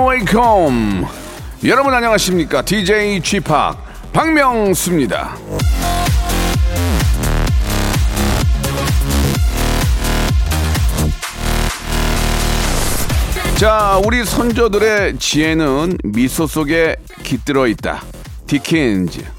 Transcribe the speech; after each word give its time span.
welcome. 0.00 1.06
여러분 1.64 1.94
안녕하십니까? 1.94 2.62
DJ 2.62 3.20
p 3.20 3.40
박명수입니다. 4.12 5.36
자, 13.56 13.98
우리 14.04 14.24
선조들의 14.24 15.18
지혜는 15.18 15.98
미소 16.04 16.46
속에 16.46 16.96
깃들어 17.22 17.66
있다. 17.66 18.02
디킨즈. 18.46 19.35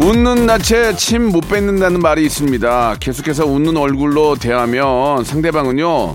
웃는 0.00 0.46
낯에 0.46 0.94
침 0.96 1.30
못 1.30 1.48
뱉는다는 1.48 2.00
말이 2.00 2.24
있습니다. 2.26 2.96
계속해서 3.00 3.46
웃는 3.46 3.76
얼굴로 3.76 4.36
대하면 4.36 5.24
상대방은요, 5.24 6.14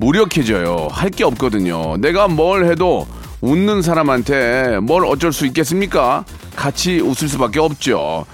무력해져요. 0.00 0.88
할 0.90 1.10
게 1.10 1.24
없거든요. 1.24 1.96
내가 1.98 2.28
뭘 2.28 2.64
해도 2.66 3.06
웃는 3.40 3.82
사람한테 3.82 4.80
뭘 4.82 5.06
어쩔 5.06 5.32
수 5.32 5.46
있겠습니까? 5.46 6.24
같이 6.56 7.00
웃을 7.00 7.28
수밖에 7.28 7.60
없죠. 7.60 8.26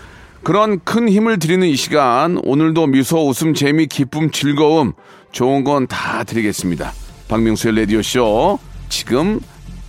그런 0.43 0.81
큰 0.85 1.09
힘을 1.09 1.39
드리는 1.39 1.67
이 1.67 1.77
시간, 1.77 2.41
오늘도 2.43 2.87
미소, 2.87 3.29
웃음, 3.29 3.55
재미, 3.55 3.87
기쁨, 3.87 4.31
즐거움, 4.31 4.93
좋은 5.33 5.65
건 5.65 5.87
다 5.87 6.25
드리겠습니다. 6.25 6.93
박명수의 7.29 7.77
라디오쇼, 7.81 8.59
지금 8.89 9.41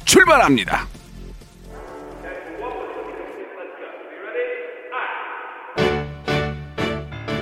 출발합니다. 0.06 0.88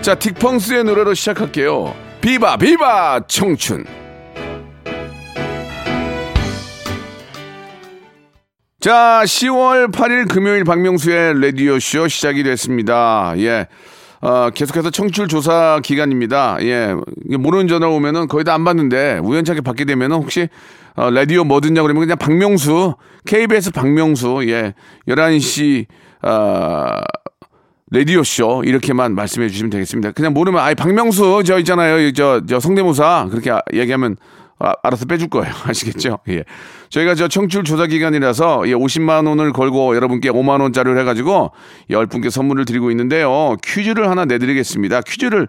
자, 0.08 0.16
딕펑스의 0.16 0.86
노래로 0.86 1.13
시작할게요. 1.16 1.94
비바, 2.22 2.55
비바, 2.55 3.23
청춘. 3.27 3.83
자, 8.80 9.22
10월 9.25 9.91
8일 9.91 10.30
금요일 10.30 10.64
박명수의 10.64 11.41
라디오쇼 11.41 12.08
시작이 12.08 12.44
됐습니다. 12.44 13.33
예. 13.39 13.67
어, 14.22 14.49
계속해서 14.49 14.91
청출 14.91 15.27
조사 15.27 15.81
기간입니다. 15.83 16.59
예. 16.61 16.95
모르는 17.38 17.67
전화 17.67 17.89
오면은 17.89 18.30
거의 18.30 18.45
다 18.45 18.53
안 18.53 18.64
받는데 18.64 19.19
우연찮게 19.21 19.59
받게 19.59 19.83
되면은 19.83 20.16
혹시 20.16 20.47
어, 20.95 21.09
라디오 21.11 21.44
뭐 21.44 21.59
듣냐 21.59 21.81
그러면 21.81 21.99
그냥 21.99 22.17
박명수, 22.17 22.95
KBS 23.25 23.71
박명수, 23.71 24.45
예. 24.47 24.73
11시, 25.09 25.86
어, 26.23 27.02
라디오쇼 27.91 28.63
이렇게만 28.66 29.16
말씀해 29.16 29.47
주시면 29.47 29.69
되겠습니다. 29.69 30.11
그냥 30.11 30.33
모르면 30.33 30.61
아이 30.61 30.75
박명수 30.75 31.43
저 31.45 31.57
있잖아요. 31.59 32.11
저, 32.11 32.41
저 32.47 32.59
성대모사 32.59 33.27
그렇게 33.31 33.52
아- 33.52 33.61
얘기하면 33.73 34.17
아, 34.59 34.73
알아서 34.83 35.05
빼줄 35.05 35.30
거예요. 35.30 35.53
아시겠죠? 35.65 36.20
예. 36.30 36.43
저희가 36.89 37.15
저 37.15 37.27
청출 37.27 37.64
조사 37.64 37.86
기간이라서 37.87 38.64
예, 38.67 38.73
50만 38.73 39.27
원을 39.27 39.53
걸고 39.53 39.95
여러분께 39.95 40.30
5만 40.31 40.61
원짜리를 40.61 40.98
해가지고 40.99 41.52
10분께 41.92 42.30
선물을 42.30 42.65
드리고 42.65 42.92
있는데요. 42.92 43.55
퀴즈를 43.64 44.09
하나 44.09 44.25
내드리겠습니다. 44.25 45.02
퀴즈를 45.02 45.48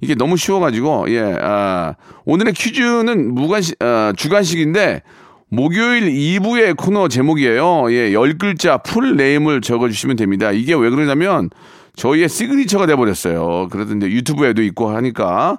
이게 0.00 0.14
너무 0.14 0.36
쉬워가지고 0.36 1.06
예, 1.08 1.36
아, 1.40 1.94
오늘의 2.26 2.52
퀴즈는 2.52 3.34
주관식 3.34 3.82
아, 3.82 4.12
주관식인데 4.16 5.02
목요일 5.52 6.04
2부의 6.04 6.78
코너 6.78 7.08
제목이에요. 7.08 7.92
예, 7.92 8.14
열 8.14 8.38
글자 8.38 8.78
full 8.78 9.16
name을 9.16 9.60
적어주시면 9.60 10.16
됩니다. 10.16 10.50
이게 10.50 10.72
왜 10.72 10.88
그러냐면 10.88 11.50
저희의 11.94 12.30
signature가 12.30 12.86
돼버렸어요. 12.86 13.68
그러던데 13.70 14.06
유튜브에도 14.06 14.62
있고 14.62 14.88
하니까. 14.88 15.58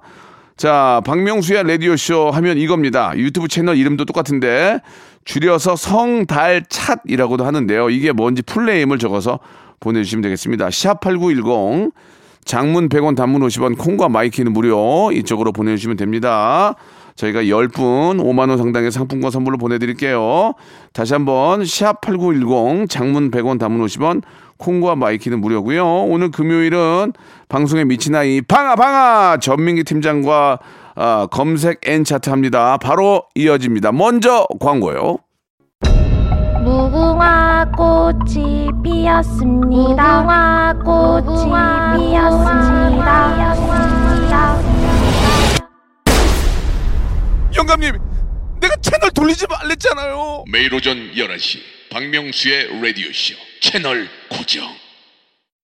자, 0.58 1.00
박명수의 1.06 1.68
라디오쇼 1.68 2.32
하면 2.32 2.58
이겁니다. 2.58 3.14
유튜브 3.18 3.48
채널 3.48 3.78
이름도 3.78 4.06
똑같은데 4.06 4.80
줄여서 5.26 5.76
성달찾이라고도 5.76 7.46
하는데요. 7.46 7.92
이게 7.92 8.12
뭔지 8.12 8.42
full 8.42 8.62
name을 8.62 8.98
적어서 8.98 9.38
보내주시면 9.80 10.24
되겠습니다. 10.24 10.70
샵8910 10.70 11.92
장문 12.46 12.90
100원 12.90 13.16
단문 13.16 13.42
50원 13.44 13.78
콩과 13.78 14.10
마이K는 14.10 14.54
무료 14.54 15.12
이쪽으로 15.12 15.52
보내주시면 15.52 15.98
됩니다. 15.98 16.74
저희가 17.16 17.42
10분 17.44 18.20
5만원 18.20 18.58
상당의 18.58 18.92
상품권 18.92 19.32
선물로 19.32 19.58
보내드릴게요. 19.58 20.54
다시 20.94 21.14
한번 21.14 21.62
샵8910 21.62 22.90
장문 22.90 23.32
100원 23.32 23.60
단문 23.60 23.86
50원 23.86 24.22
콩과 24.58 24.96
마이K는 24.96 25.42
무료고요. 25.42 25.86
오늘 26.06 26.32
금요일은 26.32 27.14
방송에 27.50 27.84
미친 27.84 28.16
아이 28.16 28.42
방아 28.42 28.76
방아 28.76 29.38
전민기 29.42 29.84
팀장과 29.84 30.60
아, 30.96 31.28
검색 31.32 31.82
and 31.88 32.04
차트 32.04 32.30
합니다. 32.30 32.78
바로 32.78 33.24
이어집니다. 33.36 33.92
먼저 33.92 34.46
광고요. 34.60 35.18
무궁화 36.64 37.72
꽃이 37.76 38.70
피었습니다. 38.84 40.22
무궁화 40.22 40.74
꽃이 40.86 41.52
피었습니다. 42.12 44.03
영감님, 47.56 47.98
내가 48.62 48.76
채널 48.78 49.12
돌리지 49.12 49.46
말랬잖아요. 49.48 50.46
매일 50.52 50.74
오전 50.74 51.12
11시 51.14 51.62
박명수의 51.90 52.82
라디오쇼 52.82 53.36
채널 53.62 54.10
고정. 54.30 54.83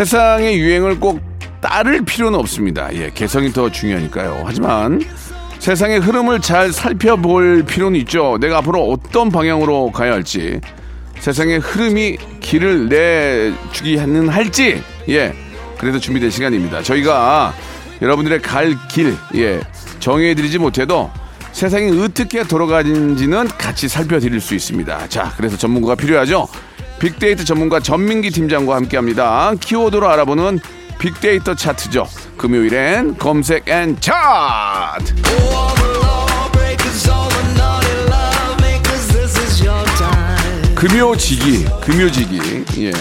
세상의 0.00 0.58
유행을 0.58 0.98
꼭 0.98 1.20
따를 1.60 2.02
필요는 2.02 2.38
없습니다. 2.38 2.88
예, 2.94 3.10
개성이 3.12 3.52
더 3.52 3.70
중요하니까요. 3.70 4.44
하지만 4.46 5.02
세상의 5.58 5.98
흐름을 5.98 6.40
잘 6.40 6.72
살펴볼 6.72 7.64
필요는 7.64 8.00
있죠. 8.00 8.38
내가 8.40 8.58
앞으로 8.58 8.90
어떤 8.90 9.28
방향으로 9.28 9.92
가야 9.92 10.12
할지, 10.14 10.58
세상의 11.18 11.58
흐름이 11.58 12.16
길을 12.40 12.88
내주기는 12.88 14.30
할지, 14.30 14.82
예, 15.10 15.34
그래도 15.76 16.00
준비된 16.00 16.30
시간입니다. 16.30 16.82
저희가 16.82 17.52
여러분들의 18.00 18.40
갈 18.40 18.74
길, 18.88 19.14
예, 19.34 19.60
정해드리지 19.98 20.56
못해도 20.56 21.10
세상이 21.52 22.02
어떻게 22.02 22.42
돌아가는지는 22.42 23.48
같이 23.48 23.86
살펴드릴 23.86 24.40
수 24.40 24.54
있습니다. 24.54 25.08
자, 25.10 25.34
그래서 25.36 25.58
전문가가 25.58 25.94
필요하죠. 25.94 26.48
빅데이터 27.00 27.42
전문가 27.44 27.80
전민기 27.80 28.30
팀장과 28.30 28.76
함께합니다. 28.76 29.54
키워드로 29.58 30.08
알아보는 30.08 30.60
빅데이터 30.98 31.54
차트죠. 31.54 32.06
금요일엔 32.36 33.16
검색 33.16 33.68
and 33.68 33.98
차트. 33.98 35.14
금요지기, 40.74 41.66
금요지기. 41.82 42.64
예. 42.84 42.92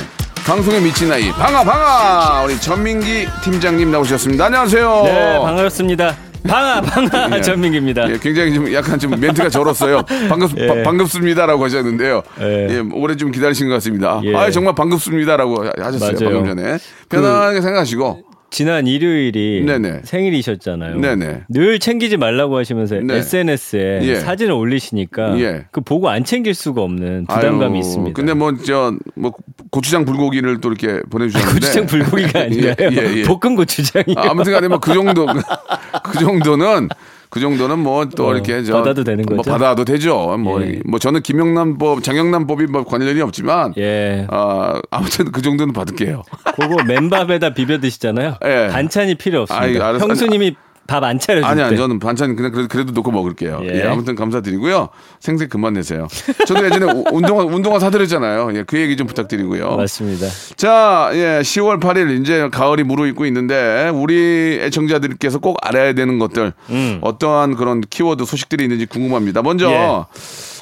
방송에 0.46 0.80
미친 0.80 1.12
아이 1.12 1.32
방아 1.32 1.64
방아 1.64 2.44
우리 2.44 2.60
전민기 2.60 3.28
팀장님 3.44 3.92
나오셨습니다. 3.92 4.46
안녕하세요. 4.46 5.02
네, 5.04 5.40
반갑습니다. 5.40 6.29
방아, 6.48 6.82
방아, 6.82 7.38
예. 7.38 7.42
전민기입니다. 7.42 8.10
예, 8.12 8.18
굉장히 8.18 8.54
좀 8.54 8.72
약간 8.74 8.98
좀 8.98 9.12
멘트가 9.20 9.50
절었어요. 9.50 10.04
반갑 10.30 10.52
예. 10.58 10.68
바- 10.68 10.84
반갑습니다라고 10.84 11.64
하셨는데요. 11.66 12.22
예. 12.42 12.68
예, 12.70 12.84
오래 12.94 13.16
좀 13.16 13.32
기다리신 13.32 13.68
것 13.68 13.74
같습니다. 13.76 14.22
예. 14.24 14.36
아, 14.36 14.50
정말 14.52 14.74
반갑습니다라고 14.76 15.66
하셨어요. 15.78 16.14
맞아요. 16.20 16.34
방금 16.42 16.46
전에 16.58 16.78
편하게 17.10 17.62
생각하시고 17.62 18.24
지난 18.52 18.88
일요일이 18.88 19.64
네네. 19.66 20.02
생일이셨잖아요. 20.04 20.98
네네. 21.00 21.42
늘 21.50 21.80
챙기지 21.80 22.18
말라고 22.18 22.58
하시면서 22.58 22.96
네. 23.00 23.18
SNS에 23.18 24.00
예. 24.04 24.16
사진을 24.16 24.52
올리시니까 24.54 25.40
예. 25.40 25.66
그 25.72 25.82
보고 25.82 26.10
안 26.10 26.24
챙길 26.24 26.54
수가 26.54 26.82
없는 26.82 27.26
부담감이 27.28 27.74
아유, 27.74 27.80
있습니다. 27.80 28.14
근데 28.14 28.34
뭐저뭐 28.34 29.34
고추장 29.72 30.06
불고기를 30.06 30.62
또 30.62 30.70
이렇게 30.70 31.02
보내주셨는데 31.10 31.54
고추장 31.54 31.86
불고기가 31.86 32.40
아니라요. 32.42 32.76
예, 32.82 32.90
예, 32.92 33.18
예. 33.18 33.24
볶음 33.24 33.56
고추장이요. 33.56 34.16
아, 34.18 34.32
아무튼간에 34.32 34.68
뭐 34.68 34.80
그 34.80 34.94
정도 34.94 35.26
그 36.04 36.18
정도는 36.20 36.90
그 37.30 37.40
정도는 37.40 37.80
뭐또 37.80 38.28
어, 38.28 38.34
이렇게 38.34 38.64
저 38.64 38.74
받아도 38.74 39.04
되는 39.04 39.24
뭐 39.28 39.38
거죠? 39.38 39.52
받아도 39.52 39.86
되죠. 39.86 40.36
뭐 40.38 40.62
예. 40.64 40.80
뭐 40.86 40.98
저는 40.98 41.22
김영란법 41.22 42.04
장영란법이 42.04 42.66
뭐 42.66 42.84
관련이 42.84 43.22
없지만 43.22 43.74
예. 43.78 44.26
아 44.32 44.82
아무튼 44.90 45.32
그 45.32 45.42
정도는 45.42 45.72
받을게요. 45.74 46.24
그거 46.56 46.84
맨밥에다 46.84 47.54
비벼 47.54 47.80
드시잖아요. 47.80 48.38
예. 48.46 48.70
반찬이 48.72 49.16
필요 49.16 49.42
없습니다. 49.42 49.64
아이, 49.66 49.78
알았어. 49.78 50.08
형수님이 50.08 50.56
밥 50.90 51.04
안 51.04 51.20
차려줄 51.20 51.46
아니 51.46 51.58
때. 51.60 51.64
아니 51.64 51.78
저는 51.78 52.00
반찬 52.00 52.36
그냥 52.36 52.52
그래도, 52.52 52.68
그래도 52.68 52.92
놓고 52.94 53.12
먹을게요. 53.12 53.60
예. 53.64 53.84
예. 53.84 53.88
아무튼 53.88 54.16
감사드리고요. 54.16 54.90
생색 55.20 55.50
그만 55.50 55.74
내세요. 55.74 56.08
저도 56.48 56.66
예전에 56.66 56.92
우- 56.92 57.04
운동화 57.12 57.44
운동화 57.44 57.80
사드렸잖아요. 57.80 58.52
예, 58.56 58.64
그 58.64 58.80
얘기 58.80 58.98
좀 58.98 59.06
부탁드리고요. 59.08 59.78
맞습니다. 59.78 60.28
자, 60.56 61.10
예, 61.14 61.42
10월 61.42 61.80
8일 61.80 62.20
이제 62.22 62.50
가을이 62.52 62.84
무르익고 62.84 63.26
있는데 63.28 63.90
우리 63.94 64.60
애청자들께서 64.62 65.40
꼭 65.40 65.58
알아야 65.62 65.94
되는 65.94 66.18
것들 66.20 66.54
음. 66.72 66.98
어떠한 67.02 67.56
그런 67.56 67.82
키워드 67.82 68.26
소식들이 68.26 68.64
있는지 68.64 68.86
궁금합니다. 68.88 69.42
먼저 69.42 69.72
예. 69.72 70.04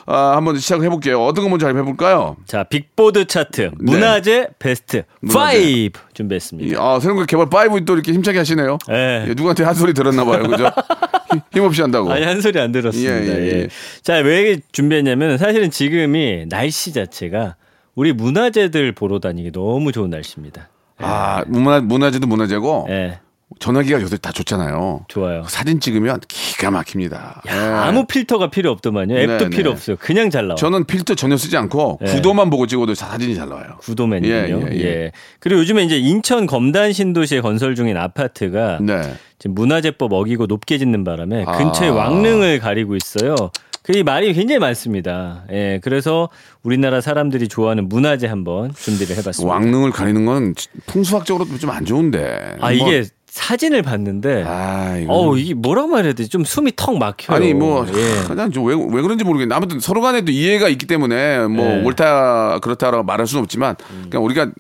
아, 0.10 0.38
한번 0.38 0.58
시작해 0.58 0.88
볼게요. 0.90 1.22
어떤 1.24 1.44
거 1.44 1.50
먼저 1.50 1.68
해 1.68 1.74
볼까요? 1.74 2.38
자, 2.46 2.64
빅보드 2.64 3.26
차트 3.26 3.72
문화재 3.78 4.48
베스트 4.58 5.04
문화재. 5.20 5.90
5 5.94 6.00
준비했습니다. 6.14 6.82
아, 6.82 7.00
새로운 7.02 7.20
거 7.20 7.26
개발 7.26 7.48
5또 7.48 7.92
이렇게 7.94 8.14
힘차게 8.14 8.38
하시네요. 8.38 8.78
예. 8.90 9.26
예, 9.28 9.34
누구한테 9.34 9.66
한 9.66 9.74
소리 9.76 9.94
들었나 9.94 10.24
봐요. 10.24 10.44
그죠? 10.44 10.70
힘- 11.32 11.42
힘없이 11.54 11.82
한다고. 11.82 12.10
아니 12.12 12.24
한 12.26 12.40
소리 12.40 12.58
안 12.60 12.72
들었습니다. 12.72 13.14
예, 13.14 13.28
예, 13.28 13.28
예. 13.28 13.52
예. 13.64 13.68
자, 14.02 14.16
왜 14.16 14.58
준비했냐면 14.72 15.38
사실은 15.38 15.70
지금이 15.72 16.46
날씨 16.48 16.94
자체가 16.94 17.58
우리 17.94 18.14
문화재들 18.14 18.94
보러 18.94 19.20
다니기 19.20 19.52
너무 19.52 19.92
좋은 19.92 20.10
날씨입니다. 20.10 20.70
아, 21.00 21.44
문화 21.48 21.82
문화재도 21.82 22.28
문화재고 22.28 22.88
예. 22.90 23.20
전화기가 23.60 24.02
요새 24.02 24.18
다 24.18 24.32
좋잖아요. 24.32 25.06
좋아요. 25.08 25.44
사진 25.48 25.80
찍으면 25.80 26.20
기가 26.28 26.72
막힙니다. 26.72 27.42
야, 27.48 27.54
예. 27.54 27.58
아무 27.90 28.06
필터가 28.06 28.50
필요 28.50 28.72
없더만요. 28.72 29.18
앱도 29.18 29.38
네, 29.46 29.50
필요 29.50 29.64
네. 29.64 29.70
없어요. 29.72 29.98
그냥 30.00 30.30
잘 30.30 30.48
나와. 30.48 30.56
저는 30.56 30.86
필터 30.86 31.16
전혀 31.16 31.38
쓰지 31.38 31.58
않고 31.58 32.00
예. 32.06 32.06
구도만 32.14 32.50
보고 32.50 32.68
찍어도 32.68 32.96
사진이 32.96 33.36
잘 33.36 33.50
나와요. 33.50 33.78
구도맨이요. 33.82 34.34
예, 34.34 34.48
예, 34.50 34.68
예, 34.72 34.80
예. 34.82 35.12
그리고 35.40 35.62
요즘에 35.62 35.84
이제 35.84 35.98
인천 35.98 36.46
검단 36.46 36.94
신도시에 36.94 37.42
건설 37.42 37.76
중인 37.76 37.98
아파트가 37.98 38.80
네. 38.82 39.02
지금 39.40 39.56
문화재법 39.56 40.14
어기고 40.14 40.46
높게 40.48 40.78
짓는 40.78 41.04
바람에 41.04 41.46
아. 41.48 41.58
근처에 41.58 41.90
왕릉을 41.90 42.60
가리고 42.60 42.96
있어요. 42.96 43.36
그 43.84 43.94
말이 44.04 44.34
굉장히 44.34 44.60
많습니다. 44.60 45.46
예, 45.50 45.80
그래서 45.82 46.28
우리나라 46.62 47.00
사람들이 47.00 47.48
좋아하는 47.48 47.88
문화재 47.88 48.28
한번 48.28 48.74
준비를 48.74 49.16
해봤습니다. 49.16 49.50
왕릉을 49.54 49.92
가리는 49.92 50.26
건 50.26 50.54
풍수학적으로 50.88 51.48
좀 51.58 51.70
안 51.70 51.86
좋은데. 51.86 52.56
아 52.60 52.74
이게 52.74 53.06
사진을 53.38 53.82
봤는데, 53.84 54.44
아, 54.46 54.98
이거. 54.98 55.14
어우 55.14 55.38
이게 55.38 55.54
뭐라고 55.54 55.88
말해야 55.90 56.14
되지? 56.14 56.30
좀 56.30 56.44
숨이 56.44 56.72
턱 56.76 56.98
막혀요. 56.98 57.36
아니 57.38 57.54
뭐 57.54 57.86
예. 57.88 58.28
그냥 58.28 58.52
좀왜 58.52 58.76
왜 58.76 59.02
그런지 59.02 59.24
모르겠는데 59.24 59.56
아무튼 59.56 59.80
서로 59.80 60.02
간에 60.02 60.22
또 60.22 60.32
이해가 60.32 60.68
있기 60.70 60.88
때문에 60.88 61.48
뭐 61.48 61.66
예. 61.66 61.80
음. 61.80 61.86
옳다 61.86 62.60
그렇다라고 62.60 63.04
말할 63.04 63.28
수는 63.28 63.44
없지만 63.44 63.76
그냥 64.10 64.26
우리가 64.26 64.52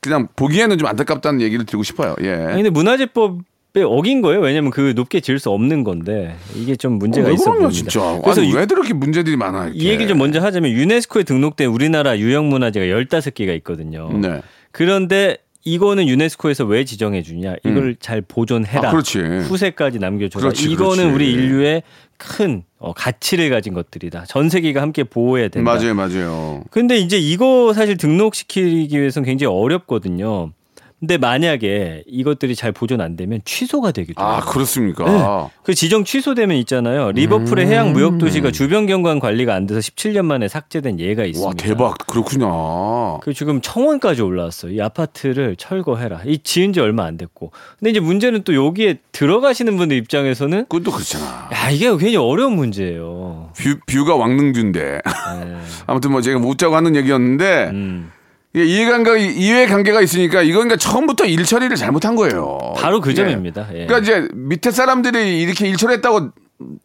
그냥 0.00 0.28
보기에는 0.36 0.78
좀 0.78 0.88
안타깝다는 0.88 1.40
얘기를 1.40 1.66
드리고 1.66 1.82
싶어요. 1.82 2.14
예. 2.22 2.30
아니, 2.32 2.56
근데 2.56 2.70
문화재법 2.70 3.38
에 3.76 3.82
어긴 3.82 4.20
거예요. 4.20 4.40
왜냐면 4.40 4.72
그 4.72 4.94
높게 4.96 5.20
지을 5.20 5.38
수 5.38 5.50
없는 5.50 5.84
건데 5.84 6.34
이게 6.56 6.74
좀 6.74 6.94
문제가 6.94 7.28
왜 7.28 7.34
있어 7.34 7.52
보입니다. 7.52 7.70
진짜. 7.70 8.00
그래서 8.20 8.40
아니, 8.40 8.50
유- 8.50 8.56
왜들 8.56 8.76
이렇게 8.76 8.94
문제들이 8.94 9.36
많아? 9.36 9.66
이렇게. 9.66 9.78
이 9.78 9.86
얘기를 9.86 10.08
좀 10.08 10.18
먼저 10.18 10.40
하자면 10.40 10.72
유네스코에 10.72 11.22
등록된 11.22 11.68
우리나라 11.68 12.18
유형 12.18 12.48
문화재가 12.48 12.86
15개가 12.86 13.54
있거든요. 13.58 14.10
네. 14.18 14.40
그런데 14.72 15.36
이거는 15.64 16.08
유네스코에서 16.08 16.64
왜 16.64 16.84
지정해 16.84 17.22
주냐? 17.22 17.54
이걸 17.64 17.96
잘 18.00 18.22
보존해라. 18.22 18.88
아, 18.88 18.90
그렇지. 18.90 19.18
후세까지 19.18 19.98
남겨줘라. 19.98 20.42
그렇지, 20.42 20.70
이거는 20.70 21.12
그렇지. 21.12 21.14
우리 21.14 21.32
인류의 21.32 21.82
큰 22.16 22.62
어, 22.78 22.92
가치를 22.92 23.50
가진 23.50 23.74
것들이다. 23.74 24.24
전 24.26 24.48
세계가 24.48 24.80
함께 24.80 25.04
보호해야 25.04 25.48
된다. 25.48 25.72
맞아요, 25.72 25.94
맞아요. 25.94 26.64
근데 26.70 26.96
이제 26.96 27.18
이거 27.18 27.72
사실 27.74 27.96
등록시키기 27.96 28.98
위해서는 28.98 29.26
굉장히 29.26 29.54
어렵거든요. 29.54 30.52
근데 31.00 31.16
만약에 31.16 32.04
이것들이 32.06 32.54
잘 32.54 32.72
보존 32.72 33.00
안 33.00 33.16
되면 33.16 33.40
취소가 33.46 33.90
되기도 33.90 34.22
해요. 34.22 34.30
아 34.30 34.40
그렇습니까? 34.40 35.04
네. 35.04 35.50
그 35.62 35.74
지정 35.74 36.04
취소되면 36.04 36.54
있잖아요. 36.58 37.12
리버풀의 37.12 37.64
음. 37.64 37.70
해양 37.70 37.92
무역 37.94 38.18
도시가 38.18 38.50
주변 38.50 38.84
경관 38.86 39.18
관리가 39.18 39.54
안 39.54 39.66
돼서 39.66 39.80
17년 39.80 40.26
만에 40.26 40.46
삭제된 40.46 41.00
예가 41.00 41.24
있습니다. 41.24 41.48
와 41.48 41.54
대박 41.54 41.96
그렇구나. 42.06 43.18
그 43.22 43.32
지금 43.32 43.62
청원까지 43.62 44.20
올라왔어요. 44.20 44.72
이 44.72 44.80
아파트를 44.82 45.56
철거해라. 45.56 46.20
이 46.26 46.38
지은 46.38 46.74
지 46.74 46.80
얼마 46.80 47.04
안 47.06 47.16
됐고. 47.16 47.50
근데 47.78 47.90
이제 47.90 48.00
문제는 48.00 48.42
또 48.42 48.54
여기에 48.54 48.98
들어가시는 49.12 49.78
분들 49.78 49.96
입장에서는 49.96 50.66
그것도 50.68 50.90
그렇잖아. 50.92 51.48
야 51.50 51.70
이게 51.70 51.88
괜히 51.96 52.16
어려운 52.16 52.56
문제예요. 52.56 53.52
view, 53.56 53.78
view가 53.86 54.16
왕릉view인데. 54.16 54.80
네. 54.82 55.56
아무튼 55.86 56.12
뭐 56.12 56.20
제가 56.20 56.38
웃자고 56.38 56.76
하는 56.76 56.94
얘기였는데 56.94 57.70
음. 57.72 58.12
이게 58.52 58.64
이해관계 58.64 59.18
이해 59.32 59.66
관계가 59.66 60.00
있으니까 60.00 60.42
이건 60.42 60.68
그러니까 60.68 60.76
처음부터 60.76 61.24
일 61.24 61.44
처리를 61.44 61.76
잘못한 61.76 62.16
거예요. 62.16 62.58
바로 62.76 63.00
그 63.00 63.10
예. 63.10 63.14
점입니다. 63.14 63.68
예. 63.72 63.86
그러니까 63.86 63.98
이제 63.98 64.28
밑에 64.34 64.70
사람들이 64.70 65.40
이렇게 65.40 65.68
일 65.68 65.76
처리했다고 65.76 66.30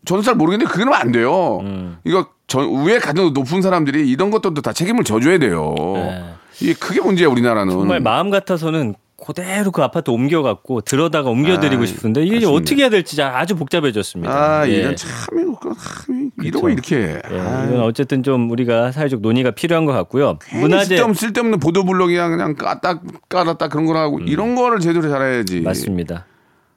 저는 0.06 0.23
잘 0.23 0.35
모르겠는데 0.35 0.71
그러면 0.71 0.94
안 0.94 1.12
돼요. 1.12 1.59
음. 1.62 1.97
이거 2.03 2.27
저 2.47 2.59
위에 2.59 3.00
가장 3.00 3.33
높은 3.33 3.62
사람들이 3.62 4.07
이런 4.07 4.29
것들도 4.29 4.62
다 4.62 4.73
책임을 4.73 5.03
져줘야 5.03 5.39
돼요. 5.39 5.73
네. 5.95 6.23
이게 6.62 6.73
크게 6.73 7.01
문제야 7.01 7.27
우리나라는. 7.27 7.73
정말 7.73 8.00
마음 8.00 8.29
같아서는 8.29 8.94
그대로 9.17 9.71
그 9.71 9.81
아파트 9.81 10.12
옮겨갖고 10.12 10.81
들어다가 10.81 11.29
옮겨드리고 11.29 11.83
아, 11.83 11.85
싶은데 11.85 12.21
이게 12.25 12.38
이제 12.38 12.45
맞습니다. 12.45 12.62
어떻게 12.62 12.81
해야 12.81 12.89
될지 12.89 13.21
아주 13.21 13.56
복잡해졌습니다. 13.56 14.33
아 14.33 14.67
예. 14.67 14.73
이런 14.73 14.95
참 14.95 15.09
이거 15.39 15.59
참 16.06 16.31
이런 16.44 16.62
거 16.62 16.69
이렇게. 16.69 16.95
해. 16.97 17.21
예, 17.31 17.39
아, 17.39 17.65
이건 17.65 17.81
어쨌든 17.81 18.23
좀 18.23 18.50
우리가 18.51 18.91
사회적 18.91 19.21
논의가 19.21 19.51
필요한 19.51 19.85
것 19.85 19.94
같고요. 19.94 20.38
문화재 20.51 20.85
쓸데없는, 20.89 21.13
쓸데없는 21.15 21.59
보도블록이야 21.59 22.27
그냥 22.29 22.56
까딱 22.56 23.03
깔았다 23.29 23.69
그런 23.69 23.86
거라 23.86 24.01
하고 24.01 24.19
이런 24.19 24.55
거를 24.55 24.79
제대로 24.79 25.10
잘해야지. 25.10 25.60
음. 25.60 25.63
맞습니다. 25.63 26.25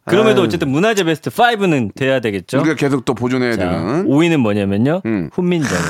그럼에도. 0.05 0.43
어쨌든 0.43 0.71
문화재 0.71 1.05
베스트 1.05 1.29
5는 1.31 1.95
돼야 1.95 2.21
되겠죠. 2.21 2.61
우리가 2.61 2.77
계속 2.77 3.05
또 3.05 3.15
보존해야 3.15 3.57
자, 3.57 3.69
되는. 3.69 4.07
5위는 4.07 4.39
뭐냐면요. 4.39 5.03
음. 5.05 5.29
훈민정음. 5.33 5.83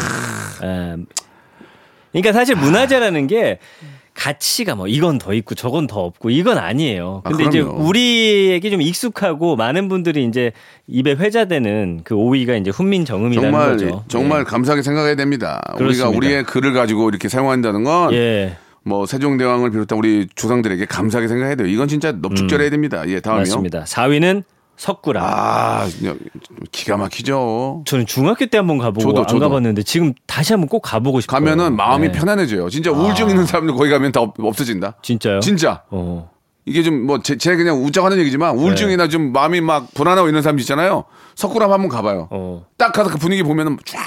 음. 0.64 1.06
그러니까 2.12 2.32
사실 2.32 2.56
문화재라는 2.56 3.26
게 3.26 3.58
가치가 4.18 4.74
뭐 4.74 4.88
이건 4.88 5.18
더 5.18 5.32
있고 5.32 5.54
저건 5.54 5.86
더 5.86 6.00
없고 6.00 6.30
이건 6.30 6.58
아니에요. 6.58 7.22
아, 7.22 7.28
근데 7.30 7.44
이제 7.44 7.62
그럼요. 7.62 7.84
우리에게 7.86 8.68
좀 8.68 8.82
익숙하고 8.82 9.54
많은 9.54 9.88
분들이 9.88 10.24
이제 10.24 10.50
입에 10.88 11.12
회자되는 11.12 12.00
그 12.02 12.16
5위가 12.16 12.60
이제 12.60 12.70
훈민 12.70 13.04
정음이라는 13.04 13.50
정말 13.52 13.70
거죠. 13.70 14.04
정말 14.08 14.44
감사하게 14.44 14.82
생각해야 14.82 15.14
됩니다. 15.14 15.62
그렇습니다. 15.76 16.08
우리가 16.08 16.16
우리의 16.16 16.42
글을 16.42 16.72
가지고 16.72 17.08
이렇게 17.08 17.28
사용한다는 17.28 17.84
건 17.84 18.12
예. 18.12 18.56
뭐 18.82 19.06
세종대왕을 19.06 19.70
비롯한 19.70 19.96
우리 19.96 20.26
조상들에게 20.34 20.86
감사하게 20.86 21.28
생각해야 21.28 21.54
돼요. 21.54 21.68
이건 21.68 21.86
진짜 21.86 22.10
넙죽절해야 22.10 22.70
됩니다. 22.70 23.04
예, 23.06 23.20
다음이요. 23.20 23.42
음. 23.42 23.42
맞습니다. 23.42 23.84
4위는 23.84 24.42
석굴암. 24.78 25.24
아, 25.26 25.86
기가 26.72 26.96
막히죠. 26.96 27.82
저는 27.84 28.06
중학교 28.06 28.46
때 28.46 28.56
한번 28.58 28.78
가보고 28.78 29.00
저도, 29.02 29.20
안 29.22 29.26
저도. 29.26 29.40
가봤는데 29.40 29.82
지금 29.82 30.14
다시 30.26 30.52
한번 30.52 30.68
꼭 30.68 30.80
가보고 30.80 31.20
싶어요. 31.20 31.38
가면은 31.40 31.76
마음이 31.76 32.08
네. 32.08 32.12
편안해져요. 32.12 32.70
진짜 32.70 32.90
우울증 32.92 33.28
있는 33.28 33.44
사람들 33.44 33.74
거기 33.74 33.90
가면 33.90 34.12
다 34.12 34.20
없- 34.20 34.38
없어진다. 34.38 34.94
진짜요? 35.02 35.40
진짜. 35.40 35.82
어. 35.90 36.30
이게 36.64 36.82
좀 36.82 37.06
뭐 37.06 37.18
제 37.22 37.56
그냥 37.56 37.82
웃자고 37.82 38.06
하는 38.06 38.18
얘기지만 38.18 38.54
네. 38.56 38.62
우울증이나 38.62 39.08
좀 39.08 39.32
마음이 39.32 39.60
막 39.60 39.88
불안하고 39.94 40.28
이런 40.28 40.42
사람 40.42 40.58
있잖아요. 40.60 41.04
석굴암 41.34 41.72
한번 41.72 41.88
가봐요. 41.88 42.28
어. 42.30 42.64
딱 42.76 42.92
가서 42.92 43.10
그 43.10 43.18
분위기 43.18 43.42
보면은 43.42 43.78
쫙 43.84 43.98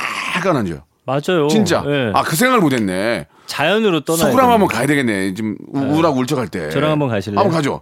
가라앉아요. 0.43 0.83
맞아요. 1.05 1.47
진짜. 1.49 1.83
예. 1.87 2.11
아그 2.13 2.35
생각을 2.35 2.61
못했네. 2.61 3.27
자연으로 3.47 4.01
떠나야 4.01 4.27
석굴암 4.27 4.51
한번. 4.51 4.67
가야 4.69 4.85
되겠네. 4.85 5.33
지금 5.33 5.57
우- 5.73 5.79
우울하고 5.79 6.19
울적할 6.19 6.47
때. 6.47 6.69
저랑 6.69 6.91
한번 6.91 7.09
가실래요? 7.09 7.39
한번 7.39 7.53
가죠. 7.55 7.81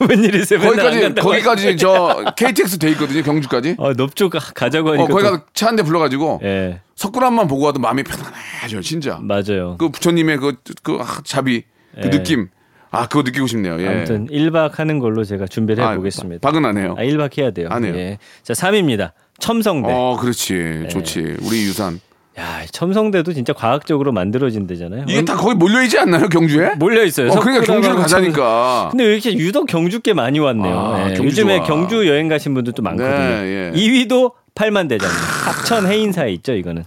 웬일이세요? 0.08 0.58
맨날 0.60 0.86
안 0.86 1.14
거기까지 1.14 1.14
거기까지 1.20 1.76
저 1.76 2.24
KTX 2.36 2.78
돼 2.78 2.90
있거든요. 2.92 3.22
경주까지. 3.22 3.76
아, 3.78 3.92
넙쪽 3.96 4.32
가- 4.32 4.38
가자고 4.38 4.90
어, 4.90 4.92
하니까. 4.92 5.08
거기 5.08 5.22
또- 5.24 5.30
가서 5.30 5.44
차 5.54 5.66
한 5.66 5.76
대 5.76 5.82
불러가지고 5.82 6.40
예, 6.42 6.80
석굴암만 6.96 7.46
보고 7.48 7.66
와도 7.66 7.78
마음이 7.80 8.02
편안해져요. 8.02 8.80
진짜. 8.82 9.18
맞아요. 9.22 9.76
그 9.78 9.88
부처님의 9.90 10.38
그, 10.38 10.54
그 10.82 10.98
아, 11.00 11.20
자비, 11.24 11.64
그 11.94 12.00
예. 12.06 12.10
느낌. 12.10 12.48
아, 12.92 13.06
그거 13.06 13.22
느끼고 13.22 13.46
싶네요. 13.46 13.80
예. 13.80 13.86
아무튼 13.88 14.26
1박 14.28 14.74
하는 14.74 14.98
걸로 14.98 15.22
제가 15.22 15.46
준비를 15.46 15.84
아, 15.84 15.90
해보겠습니다. 15.90 16.40
박은 16.48 16.64
안 16.64 16.76
해요. 16.76 16.96
아, 16.98 17.02
1박 17.02 17.38
해야 17.38 17.52
돼요. 17.52 17.68
안 17.70 17.84
해요. 17.84 17.94
예. 17.96 18.18
자, 18.42 18.52
3위입니다. 18.52 19.12
첨성대. 19.38 19.88
어, 19.92 20.16
그렇지. 20.20 20.86
좋지. 20.90 21.36
우리 21.42 21.62
유산. 21.64 22.00
야, 22.38 22.64
첨성대도 22.70 23.32
진짜 23.32 23.52
과학적으로 23.52 24.12
만들어진 24.12 24.66
데잖아요. 24.66 25.04
이게 25.08 25.24
다 25.24 25.36
거기 25.36 25.54
몰려있지 25.54 25.98
않나요, 25.98 26.28
경주에? 26.28 26.74
몰려 26.76 27.04
있어요. 27.04 27.30
어, 27.30 27.40
그러니까 27.40 27.64
경주를 27.64 27.96
가자니까. 27.96 28.88
근데 28.92 29.04
왜 29.04 29.12
이렇게 29.14 29.34
유독 29.36 29.66
경주께 29.66 30.12
많이 30.14 30.38
왔네요. 30.38 30.78
아, 30.78 31.10
예, 31.10 31.14
경주 31.14 31.24
요즘에 31.26 31.58
좋아. 31.58 31.66
경주 31.66 32.06
여행 32.06 32.28
가신 32.28 32.54
분들도 32.54 32.82
많거든요. 32.82 33.10
네, 33.18 33.72
예. 33.74 33.78
2위도 33.78 34.32
팔만대장입니다. 34.54 35.22
합천 35.50 35.86
해인 35.86 36.12
사에 36.12 36.30
있죠, 36.34 36.54
이거는. 36.54 36.84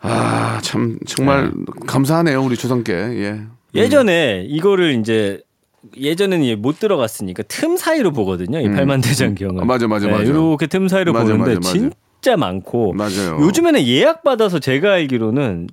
아, 0.00 0.58
참, 0.62 0.98
정말 1.06 1.52
감사하네요, 1.86 2.42
우리 2.42 2.56
조상께. 2.56 2.92
예. 2.92 3.40
예전에 3.74 4.44
이거를 4.48 4.98
이제 5.00 5.40
예전에는 5.96 6.60
못 6.60 6.80
들어갔으니까 6.80 7.44
틈 7.44 7.76
사이로 7.76 8.12
보거든요. 8.12 8.60
이 8.60 8.68
팔만 8.70 9.00
대장 9.00 9.34
경은. 9.34 9.62
아, 9.62 9.64
맞아, 9.64 9.86
맞아, 9.86 10.08
맞아. 10.08 10.22
이렇게 10.24 10.66
틈 10.66 10.88
사이로 10.88 11.12
맞아, 11.12 11.24
보는데 11.32 11.54
맞아, 11.56 11.72
맞아. 11.78 11.90
진짜 12.24 12.38
많고. 12.38 12.94
맞아요. 12.94 13.38
요즘에는 13.40 13.86
예약 13.86 14.24
받아서 14.24 14.58
제가 14.58 14.92
알기로는 14.94 15.68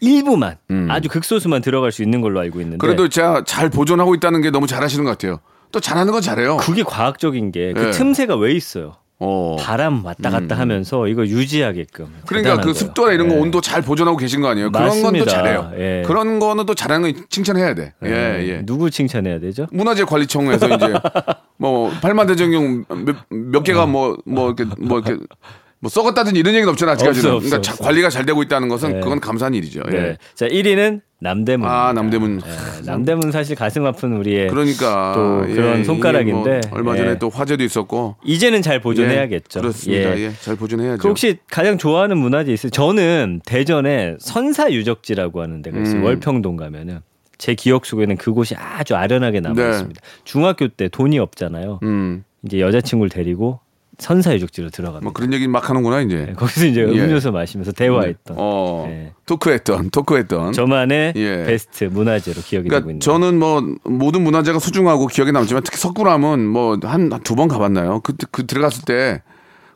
일부만 0.00 0.56
음. 0.72 0.88
아주 0.90 1.08
극소수만 1.08 1.62
들어갈 1.62 1.92
수 1.92 2.02
있는 2.02 2.20
걸로 2.20 2.40
알고 2.40 2.60
있는데. 2.60 2.78
그래도 2.78 3.08
제가 3.08 3.44
잘 3.46 3.70
보존하고 3.70 4.16
있다는 4.16 4.42
게 4.42 4.50
너무 4.50 4.66
잘하시는 4.66 5.04
것 5.04 5.12
같아요. 5.12 5.38
또 5.70 5.78
잘하는 5.78 6.12
건 6.12 6.20
잘해요. 6.20 6.56
그게 6.56 6.82
과학적인 6.82 7.52
게그 7.52 7.86
예. 7.86 7.90
틈새가 7.92 8.34
왜 8.36 8.52
있어요? 8.52 8.96
어. 9.20 9.56
바람 9.60 10.04
왔다 10.04 10.30
갔다 10.30 10.58
하면서 10.58 11.06
이거 11.06 11.24
유지하게끔. 11.24 12.06
그러니까 12.26 12.56
그. 12.60 12.74
습도나 12.74 13.12
이런 13.12 13.28
거 13.28 13.36
예. 13.36 13.38
온도 13.38 13.60
잘 13.60 13.80
보존하고 13.80 14.16
계신 14.16 14.40
거 14.40 14.48
아니에요? 14.48 14.72
그런 14.72 15.00
건 15.00 15.16
또. 15.16 15.24
잘해요. 15.24 15.70
예. 15.78 16.02
그런 16.04 16.40
거는 16.40 16.66
또 16.66 16.74
잘하는 16.74 17.12
거 17.12 17.20
칭찬해야 17.30 17.74
돼. 17.76 17.94
예, 18.04 18.08
예. 18.10 18.48
예. 18.48 18.62
누구 18.66 18.90
칭찬해야 18.90 19.38
되죠? 19.38 19.68
문화재 19.70 20.02
관리청에서 20.02 20.68
이제 20.74 20.92
뭐 21.56 21.90
팔만대장경 22.02 22.84
몇, 23.04 23.16
몇 23.30 23.62
개가 23.62 23.86
뭐뭐 23.86 24.52
이렇게 24.56 24.64
뭐 24.78 24.98
이렇게 24.98 25.22
뭐 25.84 25.90
썩었다든지 25.90 26.40
이런 26.40 26.54
얘기는 26.54 26.66
없잖아 26.70 26.92
아직까지는. 26.92 27.30
없어, 27.30 27.36
없어, 27.36 27.46
그러니까 27.50 27.60
자- 27.62 27.72
없어. 27.72 27.84
관리가 27.84 28.08
잘 28.08 28.24
되고 28.24 28.42
있다는 28.42 28.68
것은 28.70 28.94
네. 28.94 29.00
그건 29.00 29.20
감사한 29.20 29.52
일이죠. 29.52 29.82
예. 29.88 29.92
네. 29.92 30.16
자, 30.34 30.48
1위는 30.48 31.02
남대문. 31.20 31.68
아 31.68 31.92
남대문. 31.92 32.40
예, 32.42 32.86
남대문 32.86 33.30
사실 33.32 33.54
가슴 33.54 33.84
아픈 33.84 34.14
우리의 34.16 34.48
그러니까 34.48 35.12
또 35.14 35.40
그런 35.54 35.74
이게 35.76 35.84
손가락인데, 35.84 36.60
뭐 36.70 36.78
얼마 36.78 36.96
전에 36.96 37.10
예. 37.10 37.18
또 37.18 37.28
화제도 37.28 37.62
있었고 37.62 38.16
이제는 38.24 38.62
잘 38.62 38.80
보존해야겠죠. 38.80 39.58
예, 39.58 39.60
그렇습니다. 39.60 40.18
예. 40.18 40.22
예, 40.22 40.32
잘 40.40 40.56
보존해야죠. 40.56 41.02
그 41.02 41.08
혹시 41.08 41.36
가장 41.50 41.76
좋아하는 41.76 42.16
문화재 42.16 42.50
있어요? 42.50 42.70
저는 42.70 43.42
대전에 43.44 44.16
선사 44.20 44.72
유적지라고 44.72 45.42
하는 45.42 45.60
데가 45.60 45.78
있어요. 45.80 45.98
음. 45.98 46.04
월평동 46.04 46.56
가면은 46.56 47.00
제 47.36 47.54
기억 47.54 47.84
속에는 47.84 48.16
그곳이 48.16 48.54
아주 48.56 48.96
아련하게 48.96 49.40
남아 49.40 49.54
네. 49.62 49.68
있습니다. 49.70 50.00
중학교 50.24 50.68
때 50.68 50.88
돈이 50.88 51.18
없잖아요. 51.18 51.80
음, 51.82 52.24
이제 52.42 52.60
여자친구를 52.60 53.10
데리고 53.10 53.60
선사 53.98 54.34
유적지로 54.34 54.70
들어갑니다. 54.70 55.04
뭐 55.04 55.12
그런 55.12 55.32
얘기 55.32 55.46
막 55.48 55.68
하는구나 55.70 56.00
이제. 56.00 56.26
네, 56.26 56.32
거기서 56.32 56.66
이제 56.66 56.80
예. 56.80 56.84
음료수 57.00 57.30
마시면서 57.32 57.72
대화했던 57.72 58.36
어, 58.38 58.86
예. 58.88 59.12
토크했던 59.26 59.90
토크했던. 59.90 60.52
저만의 60.52 61.12
예. 61.16 61.44
베스트 61.44 61.84
문화재로 61.84 62.40
기억이 62.42 62.68
되고 62.68 62.82
그러니까 62.84 62.90
있는. 62.90 63.00
저는 63.00 63.38
뭐 63.38 63.62
모든 63.84 64.22
문화재가 64.22 64.58
소중하고 64.58 65.06
기억에 65.06 65.30
남지만 65.32 65.62
특히 65.62 65.78
석굴암은 65.78 66.46
뭐 66.46 66.76
한 66.82 67.08
두 67.22 67.34
번 67.36 67.48
가봤나요? 67.48 68.00
그, 68.00 68.14
그 68.30 68.46
들어갔을 68.46 68.84
때 68.84 69.22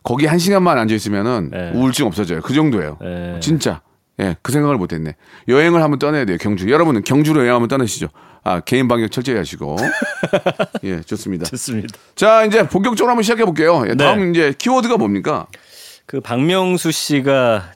거기 0.02 0.26
한 0.26 0.38
시간만 0.38 0.78
앉아 0.78 0.94
있으면은 0.94 1.50
네. 1.52 1.72
우울증 1.74 2.06
없어져요. 2.06 2.40
그 2.42 2.54
정도예요. 2.54 2.98
예. 3.04 3.40
진짜. 3.40 3.82
예, 4.20 4.34
그 4.42 4.50
생각을 4.50 4.76
못했네. 4.78 5.14
여행을 5.46 5.80
한번 5.80 6.00
떠나야 6.00 6.24
돼요. 6.24 6.38
경주. 6.40 6.68
여러분은 6.68 7.04
경주로 7.04 7.40
여행 7.42 7.54
한번 7.54 7.68
떠나시죠. 7.68 8.08
아 8.48 8.60
개인 8.60 8.88
방역 8.88 9.10
철저히 9.12 9.36
하시고. 9.36 9.76
예, 10.84 11.02
좋습니다. 11.02 11.44
좋습니다. 11.44 11.88
자 12.14 12.44
이제 12.46 12.66
본격적으로 12.66 13.10
한번 13.10 13.22
시작해 13.22 13.44
볼게요. 13.44 13.84
예, 13.88 13.94
다음 13.94 14.30
이제 14.30 14.54
키워드가 14.56 14.96
뭡니까? 14.96 15.46
그 16.06 16.20
박명수 16.22 16.90
씨가 16.90 17.72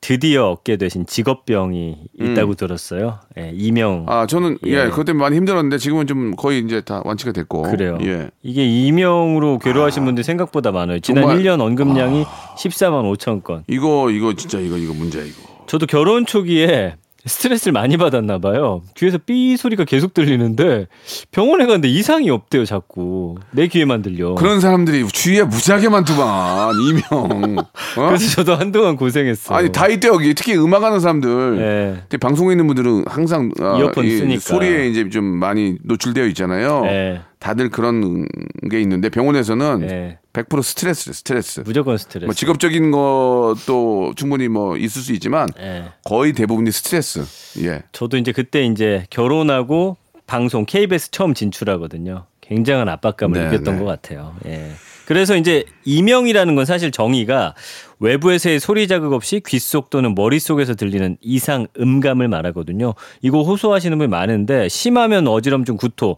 드디어 0.00 0.52
얻게 0.52 0.76
되신 0.78 1.04
직업병이 1.04 1.96
있다고 2.18 2.54
들었어요. 2.54 3.18
예, 3.36 3.50
이명. 3.54 4.06
음. 4.08 4.08
아 4.08 4.26
저는 4.26 4.56
예, 4.66 4.70
예. 4.70 4.84
그것 4.88 5.04
때문에 5.04 5.22
많이 5.22 5.36
힘들었는데 5.36 5.76
지금은 5.76 6.06
좀 6.06 6.34
거의 6.34 6.60
이제 6.60 6.80
다 6.80 7.02
완치가 7.04 7.32
됐고. 7.32 7.62
그래요. 7.62 7.98
예. 8.00 8.30
이게 8.42 8.64
이명으로 8.64 9.58
괴로워하신 9.58 10.06
분들이 10.06 10.24
생각보다 10.24 10.72
많아요. 10.72 11.00
지난 11.00 11.24
정말- 11.24 11.42
1년 11.42 11.60
언급량이 11.60 12.24
14만 12.56 13.02
5천 13.18 13.42
건. 13.44 13.64
이거 13.68 14.10
이거 14.10 14.32
진짜 14.34 14.58
이거 14.60 14.78
이거 14.78 14.94
문제야 14.94 15.24
이거. 15.24 15.42
저도 15.66 15.84
결혼 15.84 16.24
초기에 16.24 16.94
스트레스를 17.26 17.72
많이 17.72 17.96
받았나 17.96 18.38
봐요. 18.38 18.82
귀에서 18.96 19.18
삐 19.18 19.56
소리가 19.56 19.84
계속 19.84 20.14
들리는데 20.14 20.86
병원에 21.32 21.66
갔는데 21.66 21.88
이상이 21.88 22.30
없대요, 22.30 22.64
자꾸. 22.64 23.36
내 23.50 23.66
귀에만 23.66 24.02
들려. 24.02 24.34
그런 24.34 24.60
사람들이 24.60 25.06
주위에 25.08 25.42
무지하게 25.42 25.88
많더만 25.88 26.74
이명. 26.80 27.56
어? 27.58 27.66
그래서 28.08 28.30
저도 28.36 28.54
한동안 28.54 28.96
고생했어요. 28.96 29.58
아니 29.58 29.72
다 29.72 29.88
있대 29.88 30.08
여기 30.08 30.34
특히 30.34 30.56
음악하는 30.56 31.00
사람들. 31.00 31.58
예. 31.58 32.02
특히 32.02 32.18
방송에 32.18 32.52
있는 32.52 32.66
분들은 32.66 33.04
항상 33.08 33.50
아, 33.60 33.76
이어폰 33.78 34.04
이 34.04 34.10
쓰니까. 34.18 34.40
소리에 34.40 34.88
이제 34.88 35.08
좀 35.10 35.24
많이 35.24 35.76
노출되어 35.82 36.26
있잖아요. 36.26 36.82
예. 36.86 37.20
다들 37.38 37.68
그런 37.70 38.26
게 38.70 38.80
있는데 38.80 39.08
병원에서는 39.08 39.88
예. 39.90 40.18
100% 40.32 40.62
스트레스, 40.62 41.12
스트레스. 41.12 41.60
무조건 41.60 41.98
스트레스. 41.98 42.24
뭐 42.24 42.34
직업적인 42.34 42.90
것도 42.90 44.14
충분히 44.16 44.48
뭐 44.48 44.76
있을 44.76 45.02
수 45.02 45.12
있지만 45.12 45.48
예. 45.58 45.92
거의 46.04 46.32
대부분이 46.32 46.70
스트레스. 46.72 47.24
예. 47.64 47.82
저도 47.92 48.16
이제 48.16 48.32
그때 48.32 48.64
이제 48.64 49.04
결혼하고 49.10 49.96
방송 50.26 50.64
KBS 50.66 51.10
처음 51.10 51.34
진출하거든요. 51.34 52.26
굉장한 52.40 52.88
압박감을 52.88 53.38
네, 53.38 53.50
느꼈던 53.50 53.76
네. 53.76 53.80
것 53.80 53.86
같아요. 53.86 54.34
예. 54.46 54.72
그래서 55.06 55.36
이제 55.36 55.64
이명이라는 55.84 56.54
건 56.56 56.64
사실 56.64 56.90
정의가 56.90 57.54
외부에서의 58.00 58.58
소리 58.58 58.88
자극 58.88 59.12
없이 59.12 59.40
귓속 59.44 59.88
또는 59.88 60.14
머릿속에서 60.14 60.74
들리는 60.74 61.16
이상 61.20 61.68
음감을 61.78 62.26
말하거든요. 62.28 62.94
이거 63.22 63.42
호소하시는 63.42 63.96
분이 63.96 64.08
많은데 64.08 64.68
심하면 64.68 65.28
어지럼증 65.28 65.76
구토. 65.76 66.16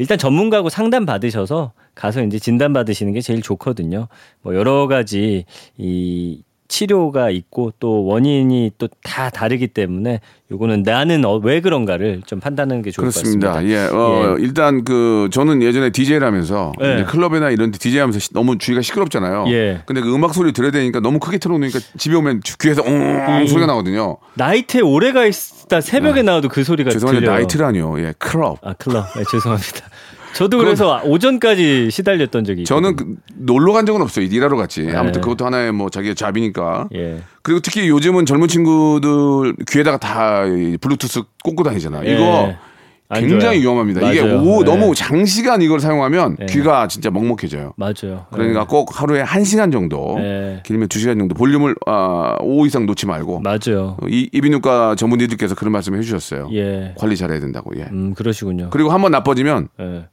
일단 0.00 0.16
전문가하고 0.16 0.70
상담 0.70 1.04
받으셔서 1.04 1.74
가서 1.94 2.22
이제 2.22 2.38
진단 2.38 2.72
받으시는 2.72 3.12
게 3.12 3.20
제일 3.20 3.42
좋거든요. 3.42 4.08
뭐 4.40 4.54
여러 4.54 4.86
가지 4.86 5.44
이 5.76 6.42
치료가 6.70 7.30
있고 7.30 7.72
또 7.80 8.04
원인이 8.06 8.70
또 8.78 8.88
다 9.02 9.28
다르기 9.28 9.66
때문에 9.66 10.20
요거는 10.52 10.82
나는 10.84 11.24
어, 11.24 11.34
왜 11.42 11.60
그런가를 11.60 12.22
좀 12.26 12.38
판단하는 12.38 12.80
게 12.82 12.90
좋을 12.92 13.08
그렇습니다. 13.10 13.48
것 13.48 13.54
같습니다. 13.54 13.74
예, 13.76 13.88
어, 13.88 14.36
예. 14.38 14.42
일단 14.42 14.84
그 14.84 15.28
저는 15.32 15.62
예전에 15.62 15.90
DJ를 15.90 16.24
하면서 16.26 16.72
예. 16.80 17.04
클럽이나 17.08 17.50
이런 17.50 17.70
데 17.72 17.78
DJ 17.78 17.98
하면서 18.00 18.18
시- 18.20 18.32
너무 18.32 18.56
주위가 18.56 18.82
시끄럽잖아요. 18.82 19.46
예. 19.48 19.82
근데 19.84 20.00
그 20.00 20.14
음악 20.14 20.32
소리 20.32 20.52
들어야 20.52 20.70
되니까 20.70 21.00
너무 21.00 21.18
크게 21.18 21.38
틀어놓으니까 21.38 21.80
집에 21.98 22.14
오면 22.14 22.42
주- 22.44 22.56
귀에서 22.58 22.82
음. 22.82 23.26
옹 23.28 23.46
소리가 23.48 23.66
나거든요. 23.66 24.18
나이트에 24.34 24.80
오래 24.80 25.12
가 25.12 25.24
있다 25.26 25.80
새벽에 25.80 26.22
나와도 26.22 26.48
그 26.48 26.62
소리가 26.62 26.90
네. 26.90 26.94
죄송한데 26.94 27.20
들려요. 27.20 27.34
나이트라니요. 27.36 28.00
예, 28.00 28.14
클럽. 28.18 28.58
아 28.62 28.74
클럽. 28.74 29.06
네, 29.16 29.22
죄송합니다. 29.30 29.86
저도 30.34 30.58
그래서 30.58 31.00
오전까지 31.04 31.90
시달렸던 31.90 32.44
적이 32.44 32.64
저는. 32.64 32.96
그 32.96 33.14
놀러 33.36 33.72
간 33.72 33.86
적은 33.86 34.00
없어요. 34.02 34.24
일하러 34.24 34.56
갔지. 34.56 34.88
아무튼 34.94 35.20
예. 35.20 35.22
그것도 35.22 35.44
하나의 35.46 35.72
뭐 35.72 35.90
자기의 35.90 36.14
job이니까. 36.14 36.88
예. 36.94 37.20
그리고 37.42 37.60
특히 37.60 37.88
요즘은 37.88 38.26
젊은 38.26 38.48
친구들 38.48 39.56
귀에다가 39.70 39.98
다이 39.98 40.76
블루투스 40.78 41.22
꽂고 41.44 41.62
다니잖아. 41.62 42.04
예. 42.06 42.14
이거 42.14 42.54
안 43.12 43.26
굉장히. 43.26 43.58
위험합니다. 43.60 44.08
이게 44.12 44.22
맞아요. 44.22 44.40
오, 44.42 44.60
예. 44.60 44.64
너무 44.64 44.94
장시간 44.94 45.62
이걸 45.62 45.80
사용하면 45.80 46.36
예. 46.42 46.46
귀가 46.46 46.86
진짜 46.86 47.10
먹먹해져요. 47.10 47.72
맞아요. 47.76 48.26
그러니까 48.30 48.66
꼭 48.68 49.00
하루에 49.00 49.20
한시간 49.20 49.72
정도, 49.72 50.16
예. 50.20 50.62
길면 50.64 50.88
두시간 50.88 51.18
정도 51.18 51.34
볼륨을 51.34 51.74
아, 51.86 52.36
5 52.40 52.66
이상 52.66 52.86
놓지 52.86 53.06
말고 53.06 53.40
맞아요. 53.40 53.96
어, 54.00 54.06
이 54.08 54.30
이비인후과 54.32 54.94
전문의들께서 54.94 55.56
그런 55.56 55.72
말씀을 55.72 55.98
해 55.98 56.02
주셨어요. 56.02 56.50
예. 56.52 56.94
관리 56.96 57.16
잘해야 57.16 57.40
된다고. 57.40 57.72
예. 57.76 57.88
음 57.90 58.14
그러시군요. 58.14 58.70
그리고 58.70 58.90
한번 58.90 59.10
나빠지면 59.10 59.68
예. 59.80 60.04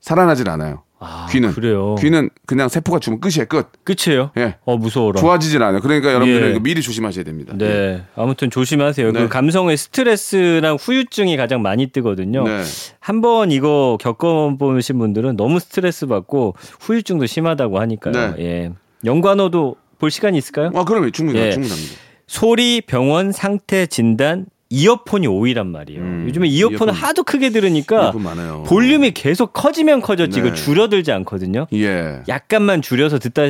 살아나질 0.00 0.48
않아요. 0.50 0.82
아, 1.00 1.28
귀는 1.30 1.52
그래요. 1.52 1.94
귀는 2.00 2.28
그냥 2.44 2.68
세포가 2.68 2.98
죽으면 2.98 3.20
끝이에요. 3.20 3.46
끝. 3.46 3.68
끝이에요? 3.84 4.32
예. 4.36 4.56
어 4.64 4.76
무서워라. 4.76 5.20
좋아지질 5.20 5.62
않아요. 5.62 5.80
그러니까 5.80 6.08
여러분들은 6.12 6.54
예. 6.56 6.58
미리 6.58 6.82
조심하셔야 6.82 7.24
됩니다. 7.24 7.54
네. 7.56 8.02
아무튼 8.16 8.50
조심하세요. 8.50 9.12
네. 9.12 9.20
그 9.20 9.28
감성의 9.28 9.76
스트레스랑 9.76 10.76
후유증이 10.80 11.36
가장 11.36 11.62
많이 11.62 11.86
뜨거든요. 11.86 12.42
네. 12.42 12.64
한번 12.98 13.52
이거 13.52 13.96
겪어보신 14.00 14.98
분들은 14.98 15.36
너무 15.36 15.60
스트레스 15.60 16.06
받고 16.06 16.56
후유증도 16.80 17.26
심하다고 17.26 17.78
하니까요. 17.78 18.34
네. 18.34 18.34
예. 18.40 18.72
연관어도 19.04 19.76
볼 19.98 20.10
시간이 20.10 20.36
있을까요? 20.36 20.72
아, 20.74 20.84
그러면 20.84 21.12
충분히 21.12 21.38
예. 21.38 21.52
충분합니다. 21.52 21.92
소리, 22.26 22.80
병원, 22.80 23.30
상태, 23.30 23.86
진단, 23.86 24.46
이어폰이 24.70 25.26
5위란 25.26 25.66
말이에요. 25.68 26.00
음, 26.00 26.24
요즘에 26.28 26.46
이어폰을 26.48 26.78
이어폰. 26.78 26.88
하도 26.90 27.22
크게 27.22 27.50
들으니까 27.50 28.12
이어폰. 28.14 28.64
볼륨이 28.64 29.12
계속 29.12 29.52
커지면 29.52 30.02
커졌지 30.02 30.40
네. 30.42 30.46
이거 30.46 30.54
줄어들지 30.54 31.10
않거든요. 31.12 31.66
예. 31.72 32.20
약간만 32.28 32.82
줄여서 32.82 33.18
듣다 33.18 33.42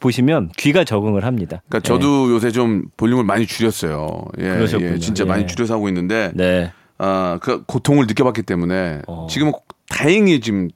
보시면 0.00 0.50
귀가 0.56 0.82
적응을 0.84 1.24
합니다. 1.24 1.62
그러니까 1.68 1.86
저도 1.86 2.30
요새 2.32 2.50
좀 2.50 2.86
볼륨을 2.96 3.22
많이 3.24 3.46
줄였어요. 3.46 4.24
예, 4.38 4.48
그러셨군요. 4.48 4.94
예, 4.94 4.98
진짜 4.98 5.24
예. 5.24 5.28
많이 5.28 5.46
줄여서 5.46 5.74
하고 5.74 5.88
있는데 5.88 6.32
네. 6.34 6.72
아, 6.98 7.38
그 7.40 7.62
고통을 7.64 8.06
느껴봤기 8.06 8.42
때문에 8.42 9.02
어. 9.06 9.26
지금은 9.30 9.52
다행히 9.94 10.40
지금 10.40 10.68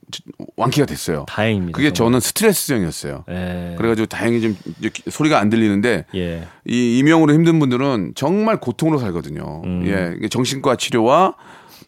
완쾌가 0.56 0.87
됐어요. 0.87 1.26
다행입니다. 1.28 1.76
그게 1.76 1.92
정말. 1.92 2.12
저는 2.12 2.20
스트레스성이었어요. 2.20 3.25
예. 3.28 3.75
그래가지고 3.76 4.06
다행히 4.06 4.40
좀 4.40 4.56
소리가 5.10 5.40
안 5.40 5.50
들리는데 5.50 6.04
예. 6.14 6.46
이 6.64 6.98
이명으로 6.98 7.34
힘든 7.34 7.58
분들은 7.58 8.12
정말 8.14 8.60
고통으로 8.60 8.98
살거든요. 8.98 9.62
음. 9.64 9.82
예, 10.22 10.28
정신과 10.28 10.76
치료와 10.76 11.34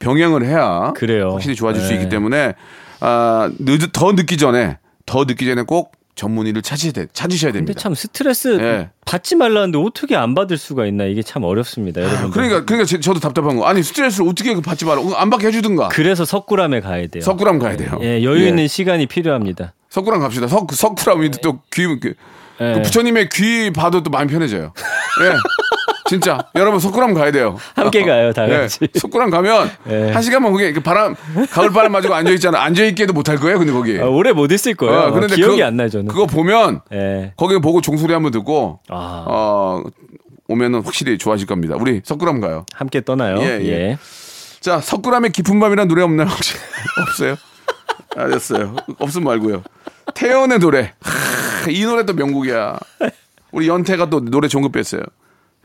병행을 0.00 0.44
해야 0.44 0.92
그래요. 0.96 1.30
확실히 1.30 1.54
좋아질 1.54 1.80
수 1.82 1.92
예. 1.92 1.96
있기 1.99 2.08
때문에 2.08 2.54
아, 2.99 3.50
늦, 3.60 3.92
더 3.92 4.12
늦기 4.12 4.37
전에 4.37 4.78
더 5.06 5.25
늦기 5.25 5.46
전에 5.46 5.62
꼭 5.62 5.92
전문의를 6.20 6.60
찾으셔야, 6.62 6.92
돼, 6.92 7.06
찾으셔야 7.12 7.52
근데 7.52 7.64
됩니다. 7.66 7.80
참 7.80 7.94
스트레스 7.94 8.58
예. 8.60 8.90
받지 9.06 9.36
말라는데 9.36 9.78
어떻게 9.78 10.16
안 10.16 10.34
받을 10.34 10.58
수가 10.58 10.84
있나 10.86 11.04
이게 11.04 11.22
참 11.22 11.44
어렵습니다, 11.44 12.02
여러분. 12.02 12.30
그러니까 12.30 12.64
그러니까 12.66 12.86
제- 12.86 13.00
저도 13.00 13.20
답답한 13.20 13.56
거. 13.56 13.64
아니 13.66 13.82
스트레스를 13.82 14.28
어떻게 14.28 14.54
받지 14.60 14.84
마라. 14.84 15.00
안 15.16 15.30
받게 15.30 15.46
해주든가. 15.46 15.88
그래서 15.88 16.24
석굴암에 16.26 16.80
가야 16.80 17.06
돼요. 17.06 17.22
석굴암 17.22 17.58
가야 17.58 17.76
돼요. 17.76 17.98
예, 18.02 18.22
여유 18.22 18.44
예. 18.44 18.48
있는 18.48 18.68
시간이 18.68 19.06
필요합니다. 19.06 19.72
석굴암 19.88 20.20
갑시다. 20.20 20.46
석 20.46 20.72
석굴암이 20.72 21.30
또귀 21.42 21.86
그, 22.00 22.14
예. 22.60 22.74
그 22.74 22.82
부처님의 22.82 23.30
귀 23.30 23.72
봐도 23.72 24.02
또 24.02 24.10
마음 24.10 24.26
편해져요. 24.26 24.72
예. 25.22 25.32
진짜 26.11 26.38
여러분 26.57 26.81
석굴암 26.81 27.14
가야 27.14 27.31
돼요. 27.31 27.57
함께 27.76 28.05
가요, 28.05 28.33
다 28.33 28.49
예. 28.50 28.59
같이. 28.62 28.81
석굴암 28.95 29.31
가면 29.31 29.71
예. 29.90 30.11
한 30.11 30.21
시간만 30.23 30.50
거기 30.50 30.73
그 30.73 30.81
바람 30.81 31.14
가을 31.52 31.71
바람 31.71 31.93
맞고 31.93 32.12
앉아 32.12 32.33
있잖아. 32.33 32.61
앉아 32.64 32.83
있게도 32.87 33.12
못할 33.12 33.37
거예요. 33.37 33.61
근데 33.61 33.73
거기. 33.73 33.97
아, 33.97 34.07
오래 34.07 34.33
못 34.33 34.50
있을 34.50 34.75
거예요. 34.75 34.99
어, 35.02 35.11
그런데 35.12 35.37
기억이 35.37 35.59
그거- 35.59 35.67
안 35.69 35.76
나요, 35.76 35.88
저는. 35.88 36.09
그거 36.09 36.26
보면 36.26 36.81
예. 36.93 37.33
거기 37.37 37.57
보고 37.61 37.81
종소리 37.81 38.12
한번 38.12 38.33
듣고 38.33 38.81
아. 38.88 39.25
어 39.29 39.85
오면은 40.49 40.83
확실히 40.83 41.17
좋아하실 41.17 41.47
겁니다. 41.47 41.76
우리 41.79 42.00
석굴암 42.05 42.40
가요. 42.40 42.67
함께 42.75 43.02
떠나요. 43.02 43.38
예, 43.38 43.61
예. 43.62 43.69
예. 43.71 43.99
자, 44.59 44.81
석굴암의 44.81 45.31
깊은 45.31 45.61
밤이라는 45.61 45.87
노래 45.87 46.02
없나요? 46.02 46.26
혹시? 46.26 46.57
없어요? 47.07 47.37
알았어요. 48.17 48.75
없으면 48.99 49.25
말고요. 49.26 49.62
태연의 50.14 50.59
노래. 50.59 50.93
하, 51.00 51.71
이 51.71 51.85
노래 51.85 52.05
또 52.05 52.14
명곡이야. 52.14 52.79
우리 53.52 53.69
연태가 53.69 54.11
또 54.11 54.25
노래 54.25 54.49
거 54.49 54.69
뺐어요. 54.71 55.02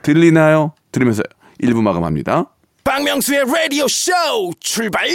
들리나요? 0.05 0.73
들으면서 0.91 1.23
1부 1.63 1.81
마감합니다. 1.81 2.51
박명수의 2.83 3.45
라디오 3.51 3.87
쇼 3.87 4.11
출발 4.59 5.07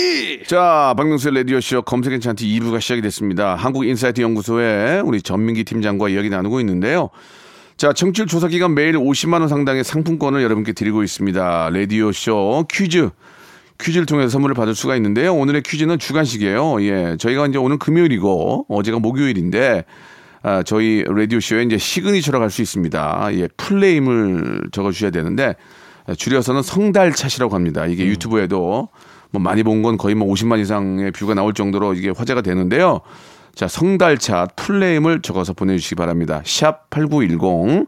자, 0.48 0.92
박명수의 0.96 1.32
라디오 1.36 1.60
쇼 1.60 1.82
검색엔 1.82 2.20
찬티 2.20 2.44
2부가 2.58 2.80
시작이 2.80 3.00
됐습니다. 3.02 3.54
한국인사이트 3.54 4.20
연구소의 4.20 5.02
우리 5.02 5.22
전민기 5.22 5.62
팀장과 5.62 6.08
이야기 6.08 6.28
나누고 6.28 6.58
있는데요. 6.58 7.10
자, 7.76 7.92
청취율 7.92 8.26
조사 8.26 8.48
기간 8.48 8.74
매일 8.74 8.94
50만 8.94 9.34
원 9.34 9.48
상당의 9.48 9.84
상품권을 9.84 10.42
여러분께 10.42 10.72
드리고 10.72 11.04
있습니다. 11.04 11.70
라디오 11.72 12.10
쇼 12.10 12.66
퀴즈. 12.68 13.10
퀴즈를 13.80 14.06
통해서 14.06 14.28
선물을 14.30 14.56
받을 14.56 14.74
수가 14.74 14.96
있는데요. 14.96 15.32
오늘의 15.36 15.62
퀴즈는 15.62 16.00
주관식이에요. 16.00 16.82
예. 16.82 17.16
저희가 17.16 17.46
이제 17.46 17.58
오늘 17.58 17.78
금요일이고 17.78 18.66
어제가 18.68 18.98
목요일인데 18.98 19.84
아, 20.42 20.62
저희 20.62 21.04
라디오쇼에 21.06 21.62
이제 21.64 21.76
signature로 21.78 22.38
갈수 22.40 22.62
있습니다. 22.62 23.28
예. 23.34 23.48
full 23.56 23.97
name을 23.97 24.68
적어 24.72 24.90
주셔야 24.90 25.10
되는데 25.10 25.54
아, 26.06 26.14
줄여서는 26.14 26.62
성달찾이라고 26.62 27.54
합니다. 27.54 27.86
이게 27.86 28.06
유튜브에도 28.06 28.88
뭐 29.32 29.40
많이 29.42 29.62
본 29.62 29.82
건 29.82 29.96
거의 29.96 30.14
뭐 30.14 30.26
50만 30.32 30.58
이상의 30.60 31.12
view가 31.12 31.34
나올 31.34 31.54
정도로 31.54 31.94
이게 31.94 32.10
화제가 32.10 32.42
되는데요. 32.42 33.00
자, 33.54 33.68
성달찾 33.68 34.46
full 34.56 34.80
name을 34.80 35.22
적어서 35.22 35.52
보내주시기 35.52 35.94
바랍니다. 35.96 36.40
샵 36.44 36.88
8910 36.90 37.86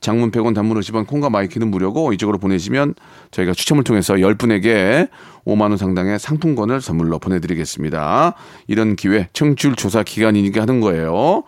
장문 0.00 0.30
100원 0.30 0.54
단문 0.54 0.78
50원 0.78 1.06
콩과 1.06 1.30
마이K는 1.30 1.70
무료고 1.70 2.12
이쪽으로 2.12 2.38
보내시면 2.38 2.94
저희가 3.30 3.52
추첨을 3.52 3.84
통해서 3.84 4.14
10분에게 4.14 5.08
5만 5.44 5.62
원 5.62 5.76
상당의 5.76 6.18
상품권을 6.18 6.80
선물로 6.80 7.18
보내드리겠습니다. 7.18 8.34
이런 8.66 8.96
기회 8.96 9.28
청취율 9.32 9.74
조사 9.76 10.02
기간이니까 10.02 10.62
하는 10.62 10.80
거예요. 10.80 11.42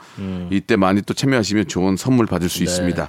이때 0.50 0.76
많이 0.76 1.02
또 1.02 1.14
참여하시면 1.14 1.69
좋은 1.69 1.97
선물 1.97 2.26
받을 2.26 2.49
수 2.49 2.62
있습니다. 2.62 3.09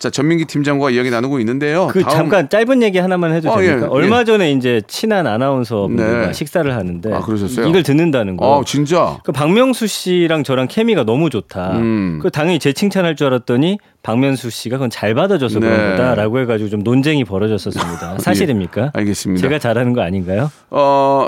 자 0.00 0.08
전민기 0.08 0.46
팀장과 0.46 0.88
이야기 0.90 1.10
나누고 1.10 1.40
있는데요. 1.40 1.86
그 1.88 2.00
다음- 2.02 2.16
잠깐 2.16 2.48
짧은 2.48 2.82
얘기 2.82 2.98
하나만 2.98 3.34
해도 3.34 3.50
어, 3.52 3.58
됩니까? 3.60 3.82
예, 3.86 3.86
얼마 3.90 4.20
예. 4.20 4.24
전에 4.24 4.50
이제 4.50 4.80
친한 4.88 5.26
아나운서 5.26 5.82
분들과 5.88 6.26
네. 6.28 6.32
식사를 6.32 6.74
하는데 6.74 7.12
아? 7.12 7.20
이걸 7.68 7.82
듣는다는 7.82 8.38
거. 8.38 8.60
아 8.60 8.64
진짜 8.64 9.18
그 9.24 9.30
박명수 9.30 9.86
씨랑 9.86 10.42
저랑 10.42 10.68
케미가 10.68 11.04
너무 11.04 11.28
좋다. 11.28 11.72
음. 11.76 12.18
그 12.22 12.30
당연히 12.30 12.58
제 12.58 12.72
칭찬할 12.72 13.14
줄 13.14 13.26
알았더니 13.26 13.78
박명수 14.02 14.48
씨가 14.48 14.78
그건 14.78 14.88
잘 14.88 15.14
받아줘서 15.14 15.60
네. 15.60 15.68
그런 15.68 15.90
거다라고 15.90 16.38
해가지고 16.40 16.70
좀 16.70 16.82
논쟁이 16.82 17.24
벌어졌었습니다. 17.24 18.16
사실입니까? 18.24 18.82
예, 18.82 18.90
알겠습니다. 18.94 19.46
제가 19.46 19.58
잘하는 19.58 19.92
거 19.92 20.00
아닌가요? 20.00 20.50
어 20.70 21.26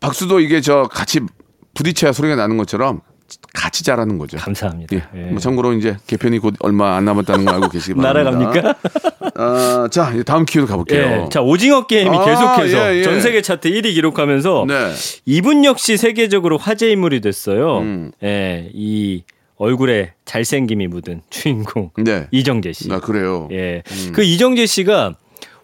박수도 0.00 0.40
이게 0.40 0.60
저 0.60 0.82
같이 0.92 1.20
부딪혀야 1.72 2.12
소리가 2.12 2.36
나는 2.36 2.58
것처럼 2.58 3.00
같이 3.52 3.84
잘하는 3.84 4.18
거죠. 4.18 4.36
감사합니다. 4.38 4.96
예. 4.96 5.02
예. 5.14 5.20
뭐 5.30 5.38
참고로 5.38 5.72
이제 5.74 5.96
개편이 6.06 6.38
곧 6.38 6.54
얼마 6.60 6.96
안 6.96 7.04
남았다는 7.04 7.44
거 7.44 7.52
알고 7.52 7.68
계시기 7.68 7.94
바랍니다. 7.94 8.32
날아갑니까? 8.32 9.82
어, 9.84 9.88
자, 9.88 10.12
다음 10.24 10.44
키워드 10.44 10.70
가볼게요. 10.70 11.24
예. 11.24 11.28
자 11.30 11.40
오징어 11.40 11.86
게임이 11.86 12.16
아, 12.16 12.24
계속해서 12.24 12.94
예, 12.94 12.98
예. 12.98 13.02
전 13.02 13.20
세계 13.20 13.42
차트 13.42 13.70
1위 13.70 13.94
기록하면서 13.94 14.64
네. 14.68 14.92
이분 15.26 15.64
역시 15.64 15.96
세계적으로 15.96 16.58
화제 16.58 16.90
인물이 16.90 17.20
됐어요. 17.20 17.78
음. 17.78 18.12
예, 18.22 18.70
이 18.72 19.24
얼굴에 19.56 20.12
잘생김이 20.24 20.88
묻은 20.88 21.22
주인공 21.30 21.90
네. 21.96 22.26
이정재 22.30 22.72
씨. 22.72 22.92
아, 22.92 23.00
그래요. 23.00 23.48
예, 23.52 23.82
그 24.12 24.22
이정재 24.22 24.66
씨가 24.66 25.14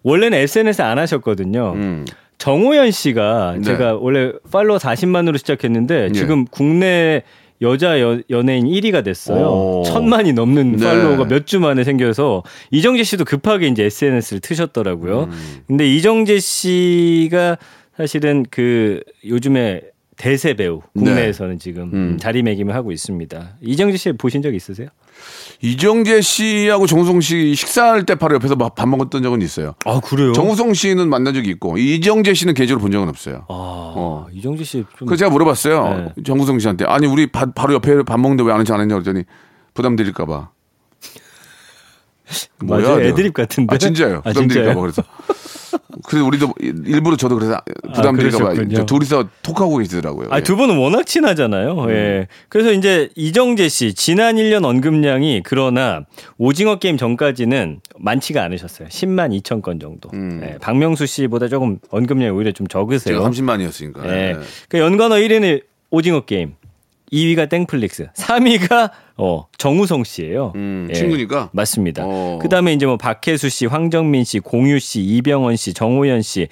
원래는 0.02 0.38
SNS 0.38 0.82
안 0.82 0.98
하셨거든요. 0.98 1.72
음. 1.74 2.06
정호연 2.38 2.90
씨가 2.90 3.56
네. 3.58 3.62
제가 3.62 3.96
원래 3.96 4.32
팔로워 4.50 4.78
40만으로 4.78 5.36
시작했는데 5.36 6.08
예. 6.08 6.12
지금 6.12 6.46
국내 6.46 7.22
여자 7.62 8.00
여, 8.00 8.20
연예인 8.30 8.66
1위가 8.66 9.04
됐어요. 9.04 9.46
오. 9.46 9.82
천만이 9.84 10.32
넘는 10.32 10.76
네. 10.76 10.84
팔로워가 10.84 11.24
몇 11.26 11.44
주 11.46 11.60
만에 11.60 11.84
생겨서 11.84 12.42
이정재 12.70 13.02
씨도 13.04 13.24
급하게 13.24 13.66
이제 13.68 13.84
SNS를 13.84 14.40
트셨더라고요. 14.40 15.24
음. 15.24 15.60
근데 15.66 15.86
이정재 15.92 16.38
씨가 16.38 17.58
사실은 17.96 18.44
그 18.50 19.02
요즘에 19.26 19.82
대세 20.16 20.54
배우 20.54 20.80
국내에서는 20.96 21.58
지금 21.58 21.90
네. 21.90 21.96
음. 21.96 22.18
자리매김을 22.18 22.74
하고 22.74 22.92
있습니다. 22.92 23.56
이정재 23.62 23.96
씨 23.96 24.12
보신 24.12 24.42
적 24.42 24.54
있으세요? 24.54 24.88
이정재 25.62 26.20
씨하고 26.22 26.86
정우성 26.86 27.20
씨 27.20 27.54
식사할 27.54 28.06
때 28.06 28.14
바로 28.14 28.34
옆에서 28.36 28.54
밥 28.56 28.88
먹었던 28.88 29.22
적은 29.22 29.42
있어요. 29.42 29.74
아 29.84 30.00
그래요? 30.00 30.32
정우성 30.32 30.72
씨는 30.74 31.08
만난 31.10 31.34
적이 31.34 31.50
있고 31.50 31.76
이정재 31.76 32.32
씨는 32.34 32.54
개인적으로 32.54 32.80
본 32.80 32.90
적은 32.92 33.08
없어요. 33.08 33.44
아 33.48 33.52
어. 33.96 34.26
이정재 34.32 34.64
씨 34.64 34.84
좀 34.98 35.06
그래서 35.06 35.16
제가 35.20 35.30
물어봤어요. 35.30 36.12
네. 36.16 36.22
정우성 36.24 36.58
씨한테 36.60 36.84
아니 36.86 37.06
우리 37.06 37.26
바, 37.26 37.46
바로 37.52 37.74
옆에 37.74 38.02
밥 38.04 38.18
먹는데 38.18 38.42
왜 38.44 38.52
안 38.52 38.60
하지 38.60 38.72
않았냐 38.72 38.94
그랬더니 38.94 39.24
부담 39.74 39.96
드릴까 39.96 40.24
봐. 40.26 40.50
맞아요. 42.60 42.96
내가. 42.96 43.02
애드립 43.08 43.34
같은데. 43.34 43.74
아 43.74 43.78
진짜요. 43.78 44.18
아, 44.24 44.28
부담 44.32 44.46
드릴까 44.48 44.72
진짜요? 44.72 44.74
봐 44.74 44.80
그래서. 44.80 45.02
그래서 46.10 46.26
우리도 46.26 46.54
일부러 46.60 47.16
저도 47.16 47.36
그래서 47.36 47.56
부담 47.94 48.16
아, 48.16 48.18
드릴까 48.18 48.38
봐 48.38 48.44
그러셨군요. 48.46 48.76
저 48.78 48.84
둘이서 48.84 49.28
톡하고 49.42 49.76
계시더라고요. 49.76 50.26
아, 50.32 50.38
예. 50.38 50.42
두 50.42 50.56
분은 50.56 50.76
워낙 50.76 51.06
친하잖아요. 51.06 51.86
예. 51.90 52.26
그래서 52.48 52.72
이제 52.72 53.08
이정재 53.14 53.68
씨 53.68 53.94
지난 53.94 54.34
1년 54.34 54.64
언급량이 54.64 55.42
그러나 55.44 56.04
오징어 56.36 56.80
게임 56.80 56.96
전까지는 56.96 57.80
많지가 58.00 58.42
않으셨어요. 58.42 58.88
10만 58.88 59.40
2천 59.40 59.62
건 59.62 59.78
정도. 59.78 60.10
예. 60.42 60.58
박명수 60.60 61.06
씨보다 61.06 61.46
조금 61.46 61.78
언급량이 61.90 62.30
오히려 62.30 62.50
좀 62.50 62.66
적으세요. 62.66 63.14
제가 63.16 63.30
30만이었으니까. 63.30 64.04
예. 64.08 64.36
그 64.68 64.80
연관어 64.80 65.14
1위는 65.14 65.62
오징어 65.90 66.22
게임. 66.22 66.54
2위가 67.12 67.48
땡플릭스, 67.48 68.08
3위가 68.14 68.90
어, 69.16 69.46
정우성 69.58 70.04
씨예요. 70.04 70.52
음, 70.54 70.88
친구니까? 70.94 71.50
맞습니다. 71.52 72.04
어. 72.06 72.38
그다음에 72.40 72.72
이제 72.72 72.86
뭐 72.86 72.96
박해수 72.96 73.48
씨, 73.48 73.66
황정민 73.66 74.24
씨, 74.24 74.38
공유 74.38 74.78
씨, 74.78 75.00
이병헌 75.02 75.56
씨, 75.56 75.74
정호연 75.74 76.22
씨 76.22 76.48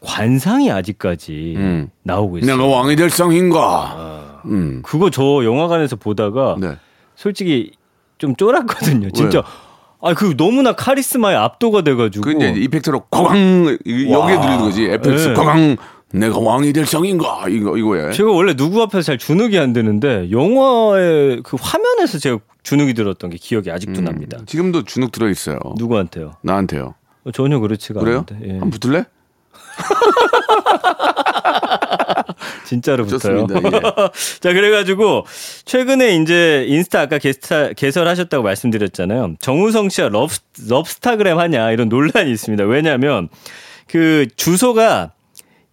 관상이 0.00 0.70
아직까지 0.70 1.54
음. 1.56 1.88
나오고 2.02 2.38
있어요. 2.38 2.56
내가 2.56 2.68
왕이 2.68 2.96
될 2.96 3.08
상인가. 3.10 4.42
음. 4.44 4.82
그거 4.84 5.08
저 5.10 5.42
영화관에서 5.44 5.96
보다가 5.96 6.56
네. 6.60 6.72
솔직히 7.16 7.72
좀 8.18 8.36
쫄았거든요. 8.36 9.10
진짜. 9.10 9.42
아, 10.02 10.12
그 10.12 10.36
너무나 10.36 10.72
카리스마에 10.74 11.34
압도가 11.34 11.80
돼가지고. 11.82 12.24
그 12.24 12.32
이제 12.32 12.50
이펙트로 12.50 13.04
꽝 13.10 13.78
이- 13.86 14.12
여기에 14.12 14.34
와. 14.34 14.40
들리는 14.42 14.58
거지. 14.60 14.86
네. 14.86 15.32
꽝 15.34 15.76
내가 16.14 16.38
왕이 16.38 16.72
될 16.72 16.86
상인가 16.86 17.46
이거 17.48 17.76
이거에. 17.76 18.12
제가 18.12 18.30
원래 18.30 18.54
누구 18.54 18.80
앞에서 18.82 19.02
잘 19.02 19.18
주눅이 19.18 19.58
안 19.58 19.72
드는데 19.72 20.30
영화의 20.30 21.42
그 21.42 21.56
화면에서 21.60 22.18
제가 22.18 22.38
주눅이 22.62 22.94
들었던 22.94 23.30
게 23.30 23.36
기억이 23.36 23.70
아직도 23.70 24.00
음. 24.00 24.04
납니다. 24.04 24.38
지금도 24.46 24.84
주눅 24.84 25.10
들어 25.10 25.28
있어요. 25.28 25.58
누구한테요? 25.76 26.34
나한테요. 26.42 26.94
어, 27.24 27.30
전혀 27.32 27.58
그렇지가 27.58 28.00
그래요? 28.00 28.24
않은데. 28.28 28.46
예. 28.46 28.52
한번 28.52 28.70
붙을래? 28.70 29.04
진짜로 32.64 33.04
붙어요. 33.06 33.46
예. 33.50 33.54
자, 34.40 34.52
그래가지고 34.52 35.26
최근에 35.64 36.16
이제 36.16 36.64
인스타 36.68 37.02
아까 37.02 37.18
게스타, 37.18 37.72
개설하셨다고 37.72 38.44
말씀드렸잖아요. 38.44 39.34
정우성 39.40 39.88
씨와 39.88 40.08
럽, 40.08 40.30
럽스타그램 40.68 41.38
하냐 41.38 41.72
이런 41.72 41.88
논란이 41.88 42.30
있습니다. 42.30 42.64
왜냐하면 42.64 43.28
그 43.88 44.26
주소가 44.36 45.12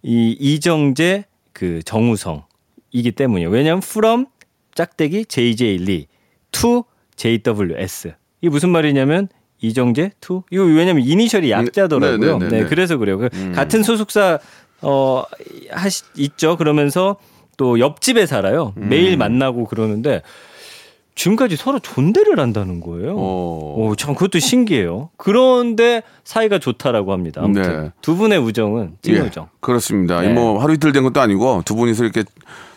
이 0.02 0.36
이정재 0.38 1.24
그 1.52 1.82
정우성 1.84 2.44
이기 2.90 3.12
때문이에요. 3.12 3.50
왜냐하면 3.50 3.82
from 3.84 4.26
짝대기 4.74 5.26
JJ 5.26 5.76
리 5.78 6.06
to 6.50 6.84
JWS 7.16 8.14
이게 8.40 8.50
무슨 8.50 8.70
말이냐면 8.70 9.28
이정재 9.60 10.12
to 10.20 10.42
이거 10.50 10.64
왜냐면 10.64 11.04
이니셜이 11.04 11.50
약자더라고요. 11.50 12.18
네, 12.18 12.26
네, 12.26 12.38
네, 12.38 12.48
네, 12.48 12.62
네. 12.62 12.68
그래서 12.68 12.96
그래요. 12.96 13.18
그 13.18 13.28
같은 13.54 13.82
소속사 13.82 14.38
어 14.82 15.24
하시 15.70 16.02
있죠. 16.16 16.56
그러면서 16.56 17.16
또 17.56 17.78
옆집에 17.78 18.26
살아요. 18.26 18.74
음. 18.76 18.88
매일 18.88 19.16
만나고 19.16 19.66
그러는데 19.66 20.22
지금까지 21.14 21.56
서로 21.56 21.78
존대를 21.78 22.40
한다는 22.40 22.80
거예요. 22.80 23.14
어. 23.16 23.74
오, 23.76 23.94
참 23.96 24.14
그것도 24.14 24.38
신기해요. 24.38 25.10
그런데 25.16 26.02
사이가 26.24 26.58
좋다라고 26.58 27.12
합니다. 27.12 27.42
아무튼 27.44 27.84
네. 27.84 27.90
두 28.00 28.16
분의 28.16 28.38
우정은 28.38 28.96
찐우정. 29.02 29.44
예, 29.44 29.48
그렇습니다. 29.60 30.22
네. 30.22 30.32
뭐 30.32 30.58
하루 30.60 30.72
이틀 30.74 30.92
된 30.92 31.02
것도 31.02 31.20
아니고 31.20 31.62
두 31.64 31.74
분이서 31.76 32.04
이렇게 32.04 32.24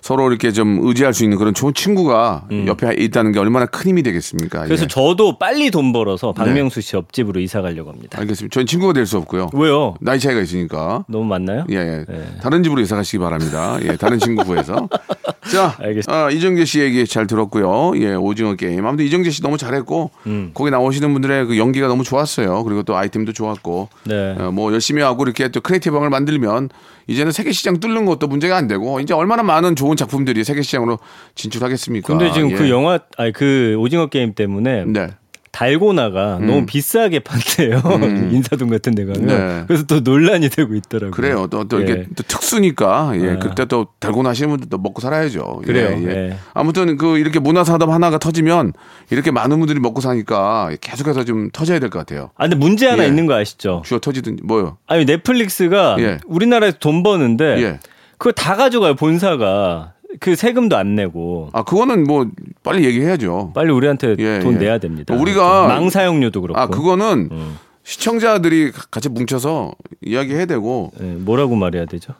서로 0.05 0.29
이렇게 0.29 0.51
좀 0.51 0.81
의지할 0.83 1.15
수 1.15 1.23
있는 1.23 1.35
그런 1.35 1.55
좋은 1.55 1.73
친구가 1.73 2.47
옆에 2.67 2.93
있다는 2.99 3.31
게 3.31 3.39
얼마나 3.39 3.65
큰 3.65 3.89
힘이 3.89 4.03
되겠습니까? 4.03 4.61
음. 4.61 4.65
그래서 4.67 4.83
예. 4.83 4.87
저도 4.87 5.39
빨리 5.39 5.71
돈 5.71 5.91
벌어서 5.93 6.31
박명수 6.31 6.79
씨 6.81 6.95
옆집으로 6.95 7.39
이사 7.39 7.63
가려고 7.63 7.89
합니다. 7.89 8.19
알겠습니다. 8.21 8.53
전 8.53 8.67
친구가 8.67 8.93
될 8.93 9.07
수 9.07 9.17
없고요. 9.17 9.49
왜요? 9.53 9.95
나이 10.01 10.19
차이가 10.19 10.41
있으니까. 10.41 11.05
너무 11.07 11.25
많나요? 11.25 11.65
예, 11.71 11.75
예. 11.77 12.05
네. 12.07 12.23
다른 12.39 12.61
집으로 12.61 12.81
이사 12.81 12.95
가시기 12.95 13.17
바랍니다. 13.17 13.79
예, 13.81 13.95
다른 13.97 14.19
친구 14.19 14.43
구해서. 14.43 14.87
자, 15.51 15.75
알겠습니다. 15.79 16.25
어, 16.25 16.29
이정재 16.31 16.65
씨 16.65 16.79
얘기 16.81 17.05
잘 17.05 17.25
들었고요. 17.27 17.93
예, 17.97 18.13
오징어 18.15 18.55
게임. 18.55 18.85
아무튼 18.85 19.05
이정재 19.05 19.29
씨 19.29 19.41
너무 19.43 19.57
잘했고, 19.57 20.09
음. 20.27 20.51
거기 20.55 20.71
나오시는 20.71 21.13
분들의 21.13 21.45
그 21.45 21.57
연기가 21.59 21.87
너무 21.87 22.03
좋았어요. 22.03 22.63
그리고 22.63 22.81
또 22.83 22.95
아이템도 22.97 23.31
좋았고, 23.33 23.89
네. 24.05 24.35
어, 24.39 24.51
뭐 24.51 24.71
열심히 24.73 25.03
하고 25.03 25.23
이렇게 25.23 25.47
또 25.49 25.61
creative 25.61 25.93
방을 25.95 26.09
만들면 26.09 26.69
이제는 27.07 27.31
세계 27.31 27.51
시장 27.51 27.79
뚫는 27.79 28.05
것도 28.05 28.25
문제가 28.27 28.57
안 28.57 28.67
되고, 28.67 28.99
이제 28.99 29.13
얼마나 29.13 29.43
많은 29.43 29.75
좋은 29.75 29.94
작품들이 29.95 30.43
세계 30.43 30.61
시장으로 30.61 30.99
진출하겠습니까? 31.35 32.07
근데 32.07 32.31
지금 32.31 32.51
예. 32.51 32.55
그 32.55 32.69
영화 32.69 32.99
아니 33.17 33.31
그 33.31 33.75
오징어 33.79 34.07
게임 34.07 34.33
때문에 34.33 34.85
네. 34.85 35.09
달고나가 35.51 36.37
너무 36.41 36.65
비싸게 36.65 37.19
판대요. 37.19 37.81
인사동 38.31 38.67
같은 38.69 38.93
데 38.93 39.05
가면. 39.05 39.21
음. 39.21 39.27
네. 39.27 39.63
그래서 39.67 39.85
또 39.85 40.01
논란이 40.01 40.49
되고 40.49 40.75
있더라고요. 40.75 41.11
그래요. 41.11 41.47
또, 41.49 41.63
또 41.63 41.79
이게 41.79 41.91
예. 41.93 42.05
또 42.13 42.23
특수니까, 42.23 43.13
예, 43.15 43.31
아. 43.31 43.39
그때 43.39 43.63
또 43.63 43.87
달고 44.01 44.21
나시는 44.21 44.49
분들도 44.49 44.77
먹고 44.77 44.99
살아야죠. 44.99 45.61
예, 45.61 45.65
그래요. 45.65 45.97
예. 46.03 46.11
예. 46.11 46.37
아무튼 46.53 46.97
그 46.97 47.17
이렇게 47.19 47.39
문화사업 47.39 47.87
하나가 47.89 48.17
터지면 48.17 48.73
이렇게 49.11 49.31
많은 49.31 49.57
분들이 49.59 49.79
먹고 49.79 50.01
사니까 50.01 50.71
계속해서 50.81 51.23
좀 51.23 51.49
터져야 51.51 51.79
될 51.79 51.89
것 51.89 51.99
같아요. 51.99 52.31
아 52.35 52.43
근데 52.49 52.57
문제 52.57 52.87
하나 52.87 53.03
예. 53.03 53.07
있는 53.07 53.25
거 53.25 53.35
아시죠? 53.35 53.81
주어 53.85 53.99
터지든 53.99 54.39
뭐요? 54.43 54.77
아니 54.87 55.05
넷플릭스가 55.05 55.95
예. 55.99 56.17
우리나라에서 56.25 56.79
돈 56.81 57.01
버는데 57.01 57.61
예. 57.63 57.79
그걸 58.17 58.33
다 58.33 58.55
가져가요 58.55 58.95
본사가 58.95 59.93
그 60.19 60.35
세금도 60.35 60.77
안 60.77 60.95
내고 60.95 61.49
아, 61.53 61.63
그거는 61.63 62.03
뭐 62.05 62.25
빨리 62.63 62.85
얘기해야죠. 62.85 63.51
빨리 63.53 63.71
우리한테 63.71 64.15
예, 64.19 64.39
돈 64.39 64.53
예. 64.55 64.57
내야 64.59 64.77
됩니다. 64.77 65.13
우리가- 65.13 65.67
망 65.67 65.89
사용료도 65.89 66.41
그렇고. 66.41 66.59
아, 66.59 66.67
그거는 66.67 67.29
음. 67.31 67.57
시청자들이 67.83 68.71
같이 68.91 69.09
뭉쳐서 69.09 69.73
이야기해야 70.01 70.45
되고 70.45 70.91
예, 71.01 71.03
뭐라고 71.03 71.55
말해야 71.55 71.85
되죠? 71.85 72.13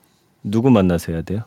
누구 0.43 0.69
만나서 0.69 1.13
해야 1.13 1.21
돼요? 1.21 1.41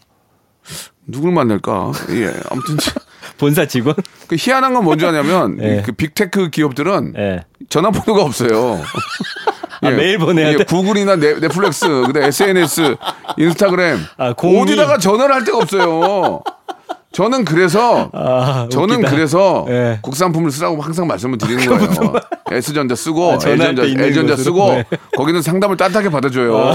누굴 1.07 1.33
만날까? 1.33 1.93
예. 2.11 2.27
아무튼 2.51 2.77
본사 3.39 3.67
직원? 3.67 3.95
그 4.27 4.37
희한한 4.39 4.75
건 4.75 4.85
뭔지 4.85 5.07
아냐면 5.07 5.59
예. 5.63 5.83
그 5.85 5.93
big 5.93 6.18
tech 6.18 6.51
기업들은 6.51 7.15
예. 7.17 7.45
전화번호가 7.69 8.23
없어요. 8.25 8.81
아, 9.83 9.91
메일 9.91 10.19
보내야 10.19 10.57
돼? 10.57 10.65
구글이나 10.65 11.17
넷, 11.17 11.39
넷플릭스, 11.41 11.87
그다음 12.07 12.25
SNS, 12.27 12.97
인스타그램 13.37 13.99
아, 14.17 14.33
공이- 14.35 14.63
어디다가 14.63 14.99
전화를 14.99 15.35
할 15.35 15.45
데가 15.45 15.59
없어요. 15.59 16.41
저는 17.11 17.45
그래서 17.47 18.11
아, 18.13 18.69
저는. 18.71 19.03
그래서 19.03 19.65
예. 19.71 19.99
국산품을 20.03 20.51
쓰라고 20.51 20.81
항상 20.83 21.07
말씀을 21.07 21.39
드리는 21.39 21.65
거예요. 21.67 22.13
S전자 22.53 22.95
쓰고 22.95 23.33
아, 23.33 23.39
L전자, 23.43 23.83
L전자? 23.83 24.37
쓰고 24.37 24.73
네. 24.73 24.85
거기는 25.17 25.41
상담을 25.43 25.77
따뜻하게 25.77 26.11
받아줘요. 26.11 26.75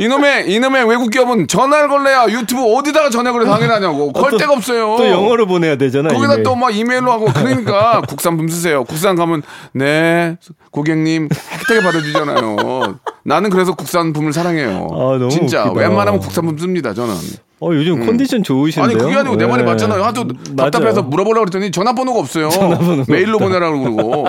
이놈의 0.00 0.50
이놈의 0.50 0.88
외국 0.88 1.10
기업은 1.10 1.46
전화를 1.46 1.88
걸래야 1.88 2.26
유튜브 2.30 2.62
어디다가 2.74 3.10
전화 3.10 3.32
걸려 3.32 3.44
당연하냐고 3.44 4.12
걸 4.12 4.30
또- 4.30 4.38
데가 4.38 4.52
없어요. 4.54 4.96
또 4.96 5.06
영어로 5.08 5.46
보내야 5.46 5.76
되잖아. 5.76 6.08
거기다 6.08 6.32
이메일. 6.34 6.42
또막 6.42 6.74
이메일로 6.74 7.12
하고 7.12 7.26
그러니까 7.26 8.00
국산품 8.08 8.48
쓰세요. 8.48 8.84
국산 8.84 9.14
가면 9.14 9.42
네 9.72 10.36
고객님 10.70 11.28
깨끗하게 11.28 11.82
받아주잖아요. 11.84 12.98
나는 13.24 13.50
그래서 13.50 13.74
국산품을 13.74 14.32
사랑해요. 14.32 14.88
아, 14.90 15.28
진짜 15.28 15.64
웃기다. 15.64 15.78
ವೇ웬만하면 15.80 16.20
국산품 16.20 16.56
씁니다. 16.56 16.94
저는. 16.94 17.14
어, 17.62 17.68
요즘 17.74 18.06
컨디션 18.06 18.42
좋으신데요? 18.42 18.84
아니 18.84 18.94
그게 18.94 19.14
아니고 19.18 19.36
내 19.36 19.46
말이 19.46 19.60
예. 19.60 19.66
맞잖아요. 19.66 20.02
하도. 20.02 20.24
답답해서 20.56 21.02
물어보려고 21.02 21.44
그랬더니 21.44 21.70
전화번호가 21.70 22.18
없어요. 22.20 22.48
전화번호가 22.48 23.04
메일로. 23.12 23.38
보내라고 23.38 23.80
그러고. 23.80 24.24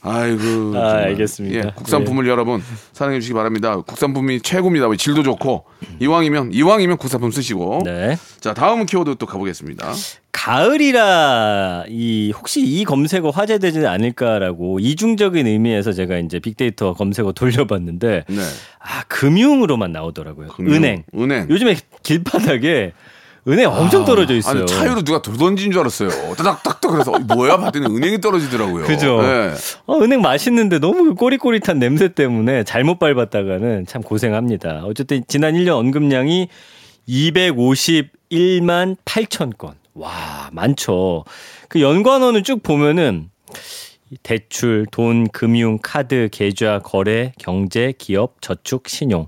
아이고. 0.00 0.76
아. 0.76 0.92
알겠습니다. 1.04 1.56
예, 1.56 1.72
국산품을 1.74 2.26
여러분 2.28 2.62
사랑해 2.92 3.20
주시기 3.20 3.34
바랍니다. 3.34 3.80
국산품이 3.80 4.40
최고입니다. 4.40 4.86
질도 4.96 5.22
좋고 5.22 5.64
이왕이면 6.00 6.52
이왕이면 6.52 6.96
국산품 6.98 7.30
쓰시고. 7.30 7.82
네. 7.84 8.16
자 8.40 8.54
다음 8.54 8.86
키워드 8.86 9.16
또 9.18 9.26
가보겠습니다. 9.26 9.92
가을이라 10.32 11.84
이 11.88 12.32
혹시 12.34 12.60
이 12.60 12.84
검색어 12.84 13.30
화제되지는 13.30 13.86
않을까라고 13.88 14.78
이중적인 14.78 15.46
의미에서 15.46 15.92
제가 15.92 16.18
이제 16.18 16.38
빅데이터 16.38 16.94
검색어 16.94 17.32
돌려봤는데 17.38 18.24
네. 18.28 18.40
아 18.78 19.02
금융으로만 19.08 19.90
나오더라고요. 19.92 20.48
금융, 20.48 20.74
은행. 20.74 21.02
은행. 21.14 21.48
요즘에 21.50 21.76
길바닥에 22.02 22.92
은행 23.48 23.70
엄청 23.70 24.04
떨어져 24.04 24.34
있어요. 24.34 24.58
아니 24.60 24.66
차유로 24.66 25.02
누가 25.02 25.22
돌 25.22 25.36
던진 25.38 25.72
줄 25.72 25.80
알았어요. 25.80 26.10
따닥따닥 26.36 26.90
그래서 26.92 27.12
어, 27.12 27.18
뭐야 27.18 27.56
봤더니 27.56 27.86
은행이 27.86 28.20
떨어지더라고요. 28.20 28.84
그죠. 28.84 29.22
네. 29.22 29.54
어, 29.86 29.98
은행 30.00 30.20
맛있는데 30.20 30.78
너무 30.78 31.14
꼬릿꼬릿한 31.14 31.78
냄새 31.78 32.08
때문에 32.08 32.64
잘못 32.64 32.98
밟았다가는 32.98 33.86
참 33.86 34.02
고생합니다. 34.02 34.82
어쨌든 34.84 35.24
지난 35.26 35.54
1년 35.54 35.78
언급량이 35.78 36.48
251만 37.08 38.96
8천 39.04 39.56
건. 39.56 39.74
와, 39.94 40.50
많죠. 40.52 41.24
그 41.68 41.80
연관어는 41.80 42.44
쭉 42.44 42.62
보면은 42.62 43.30
이 44.10 44.16
대출, 44.22 44.86
돈, 44.90 45.28
금융, 45.28 45.78
카드, 45.82 46.28
계좌, 46.30 46.78
거래, 46.78 47.32
경제, 47.38 47.92
기업, 47.98 48.40
저축, 48.40 48.88
신용. 48.88 49.26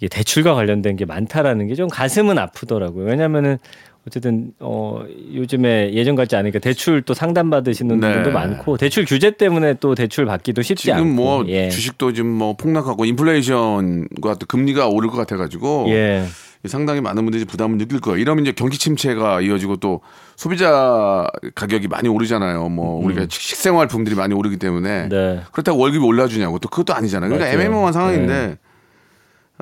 이게 0.00 0.08
대출과 0.08 0.54
관련된 0.54 0.96
게 0.96 1.04
많다라는 1.04 1.68
게 1.68 1.74
좀 1.74 1.88
가슴은 1.88 2.38
아프더라고요. 2.38 3.04
왜냐면은 3.06 3.58
어쨌든 4.06 4.52
어 4.60 5.04
요즘에 5.34 5.92
예전 5.92 6.14
같지 6.14 6.34
않으니까 6.34 6.58
대출 6.58 7.02
또 7.02 7.12
상담 7.12 7.50
받으시는 7.50 8.00
네. 8.00 8.06
분들도 8.14 8.32
많고 8.32 8.78
대출 8.78 9.04
규제 9.04 9.30
때문에 9.30 9.74
또 9.74 9.94
대출 9.94 10.24
받기도 10.24 10.62
쉽지 10.62 10.90
않고 10.92 11.04
지금 11.04 11.16
뭐 11.16 11.44
예. 11.48 11.68
주식도 11.68 12.14
지금 12.14 12.30
뭐 12.30 12.54
폭락하고 12.56 13.04
인플레이션과 13.04 14.34
또 14.38 14.46
금리가 14.46 14.88
오를 14.88 15.10
것 15.10 15.16
같아가지고 15.18 15.86
예. 15.88 16.24
상당히 16.66 17.00
많은 17.00 17.24
분들이 17.24 17.44
부담을 17.44 17.78
느낄 17.78 18.00
거예요. 18.00 18.18
이러면 18.18 18.44
이제 18.44 18.52
경기 18.52 18.78
침체가 18.78 19.40
이어지고 19.42 19.76
또 19.76 20.00
소비자 20.36 21.26
가격이 21.54 21.88
많이 21.88 22.08
오르잖아요. 22.08 22.68
뭐 22.68 23.02
우리가 23.04 23.26
식생활품들이 23.30 24.14
많이 24.16 24.34
오르기 24.34 24.56
때문에 24.58 25.04
음. 25.04 25.08
네. 25.08 25.40
그렇다고 25.52 25.78
월급이 25.78 26.04
올라주냐고 26.04 26.58
또 26.58 26.68
그것도 26.68 26.94
아니잖아요. 26.94 27.30
그러니까. 27.30 27.52
애매모호한 27.52 27.92
상황인데 27.92 28.46
네. 28.46 28.56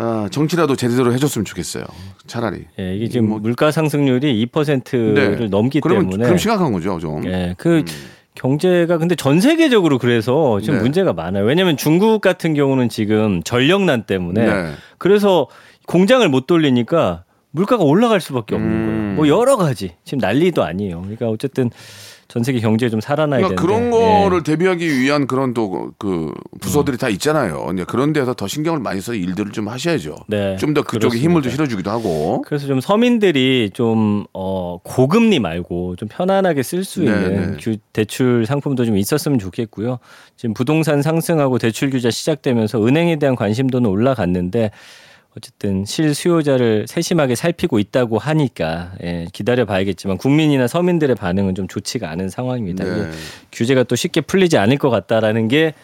아, 0.00 0.28
정치라도 0.30 0.76
제대로 0.76 1.12
해줬으면 1.12 1.44
좋겠어요. 1.44 1.84
차라리. 2.28 2.66
예, 2.78 2.94
이게 2.94 3.08
지금 3.08 3.42
물가 3.42 3.72
상승률이 3.72 4.46
2%를 4.46 5.50
넘기 5.50 5.80
뭐 5.80 5.90
네. 5.90 5.94
그러면 5.94 6.10
때문에 6.10 6.24
그럼 6.24 6.38
심각한 6.38 6.72
거죠, 6.72 7.00
좀. 7.00 7.26
예, 7.26 7.56
그 7.58 7.84
경제가 8.36 8.98
근데 8.98 9.16
전 9.16 9.40
세계적으로 9.40 9.98
그래서 9.98 10.60
지금 10.60 10.76
네. 10.76 10.82
문제가 10.82 11.12
많아요. 11.12 11.44
왜냐하면 11.44 11.76
중국 11.76 12.20
같은 12.20 12.54
경우는 12.54 12.88
지금 12.88 13.42
전력난 13.42 14.04
때문에 14.04 14.46
네. 14.46 14.72
그래서 14.98 15.48
공장을 15.88 16.26
못 16.28 16.46
돌리니까 16.46 17.24
물가가 17.50 17.82
올라갈 17.82 18.20
수밖에 18.20 18.54
없는 18.54 18.70
음. 18.70 18.94
거예요. 18.94 19.14
뭐 19.16 19.26
여러 19.26 19.56
가지 19.56 19.96
지금 20.04 20.18
난리도 20.20 20.62
아니에요. 20.62 21.00
그러니까 21.00 21.28
어쨌든 21.28 21.70
전 22.28 22.42
세계 22.44 22.60
경제 22.60 22.90
좀 22.90 23.00
살아나야 23.00 23.40
그러니까 23.40 23.62
되는데 23.62 23.90
그런 23.90 24.02
예. 24.02 24.22
거를 24.24 24.42
대비하기 24.42 25.00
위한 25.00 25.26
그런 25.26 25.54
또 25.54 25.92
그 25.98 26.32
부서들이 26.60 26.98
다 26.98 27.08
있잖아요. 27.08 27.66
그런 27.86 28.12
데서 28.12 28.34
더 28.34 28.46
신경을 28.46 28.80
많이 28.80 29.00
써서 29.00 29.14
일들을 29.14 29.52
좀 29.52 29.68
하셔야죠. 29.68 30.14
네, 30.28 30.56
좀 30.58 30.74
더 30.74 30.82
그쪽에. 30.82 31.16
힘을 31.18 31.40
좀 31.40 31.50
실어주기도 31.50 31.90
하고. 31.90 32.42
그래서 32.46 32.66
좀 32.66 32.80
서민들이 32.82 33.70
좀 33.72 34.26
어, 34.34 34.78
고금리 34.84 35.38
말고 35.40 35.96
좀 35.96 36.08
편안하게 36.10 36.62
쓸수 36.62 37.00
네, 37.00 37.06
있는 37.06 37.50
네. 37.52 37.56
규- 37.58 37.78
대출 37.94 38.44
상품도 38.46 38.84
좀 38.84 38.98
있었으면 38.98 39.38
좋겠고요. 39.38 39.98
지금 40.36 40.52
부동산 40.52 41.00
상승하고 41.00 41.58
대출 41.58 41.88
규제 41.90 42.10
시작되면서 42.10 42.84
은행에 42.86 43.16
대한 43.18 43.36
관심도는 43.36 43.88
올라갔는데 43.88 44.70
어쨌든 45.38 45.84
실수요자를 45.84 46.86
세심하게 46.88 47.36
살피고 47.36 47.78
있다고 47.78 48.18
하니까 48.18 48.92
예, 49.04 49.26
기다려 49.32 49.64
봐야겠지만 49.64 50.18
국민이나 50.18 50.66
서민들의 50.66 51.14
반응은 51.14 51.54
좀 51.54 51.68
좋지가 51.68 52.10
않은 52.10 52.28
상황입니다. 52.28 52.84
네. 52.84 53.10
규제가 53.52 53.84
또 53.84 53.94
쉽게 53.94 54.20
풀리지 54.20 54.58
않을 54.58 54.78
것 54.78 54.90
같다라는 54.90 55.46
게 55.46 55.74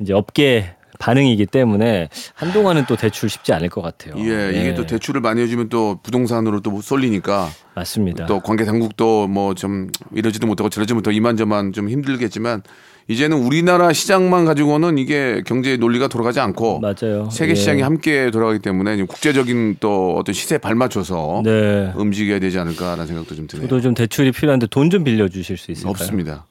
이제 0.00 0.12
업계 0.12 0.74
반응이기 0.98 1.46
때문에 1.46 2.08
한동안은 2.34 2.86
또 2.88 2.96
대출 2.96 3.28
쉽지 3.28 3.52
않을 3.52 3.68
것 3.68 3.82
같아요. 3.82 4.14
예, 4.18 4.50
이게 4.50 4.70
네, 4.70 4.74
또 4.74 4.86
대출을 4.86 5.20
많이 5.20 5.40
해주면 5.42 5.68
또 5.68 6.00
부동산으로 6.02 6.60
또 6.60 6.80
쏠리니까 6.80 7.48
맞습니다. 7.74 8.26
또 8.26 8.40
관계 8.40 8.64
당국도 8.64 9.28
뭐 9.28 9.54
좀 9.54 9.88
이러지도 10.12 10.46
못하고 10.46 10.68
저러지 10.68 10.94
못하고 10.94 11.12
이만저만 11.12 11.72
좀 11.72 11.88
힘들겠지만 11.88 12.62
이제는 13.08 13.36
우리나라 13.38 13.92
시장만 13.92 14.44
가지고는 14.46 14.98
이게 14.98 15.42
경제의 15.46 15.78
논리가 15.78 16.08
돌아가지 16.08 16.40
않고 16.40 16.80
맞아요. 16.80 17.28
세계 17.30 17.52
예. 17.52 17.54
시장이 17.54 17.82
함께 17.82 18.32
돌아가기 18.32 18.58
때문에 18.58 18.96
국제적인 19.04 19.76
또 19.78 20.16
어떤 20.16 20.32
시세에 20.32 20.58
발맞춰서 20.58 21.42
네. 21.44 21.92
움직여야 21.94 22.40
되지 22.40 22.58
않을까라는 22.58 23.06
생각도 23.06 23.36
좀 23.36 23.46
드네요. 23.46 23.68
저도 23.68 23.80
좀 23.80 23.94
대출이 23.94 24.32
필요한데 24.32 24.66
돈 24.66 24.90
좀 24.90 25.04
빌려 25.04 25.28
주실 25.28 25.56
수 25.56 25.70
있을까요? 25.70 25.90
없습니다. 25.90 26.46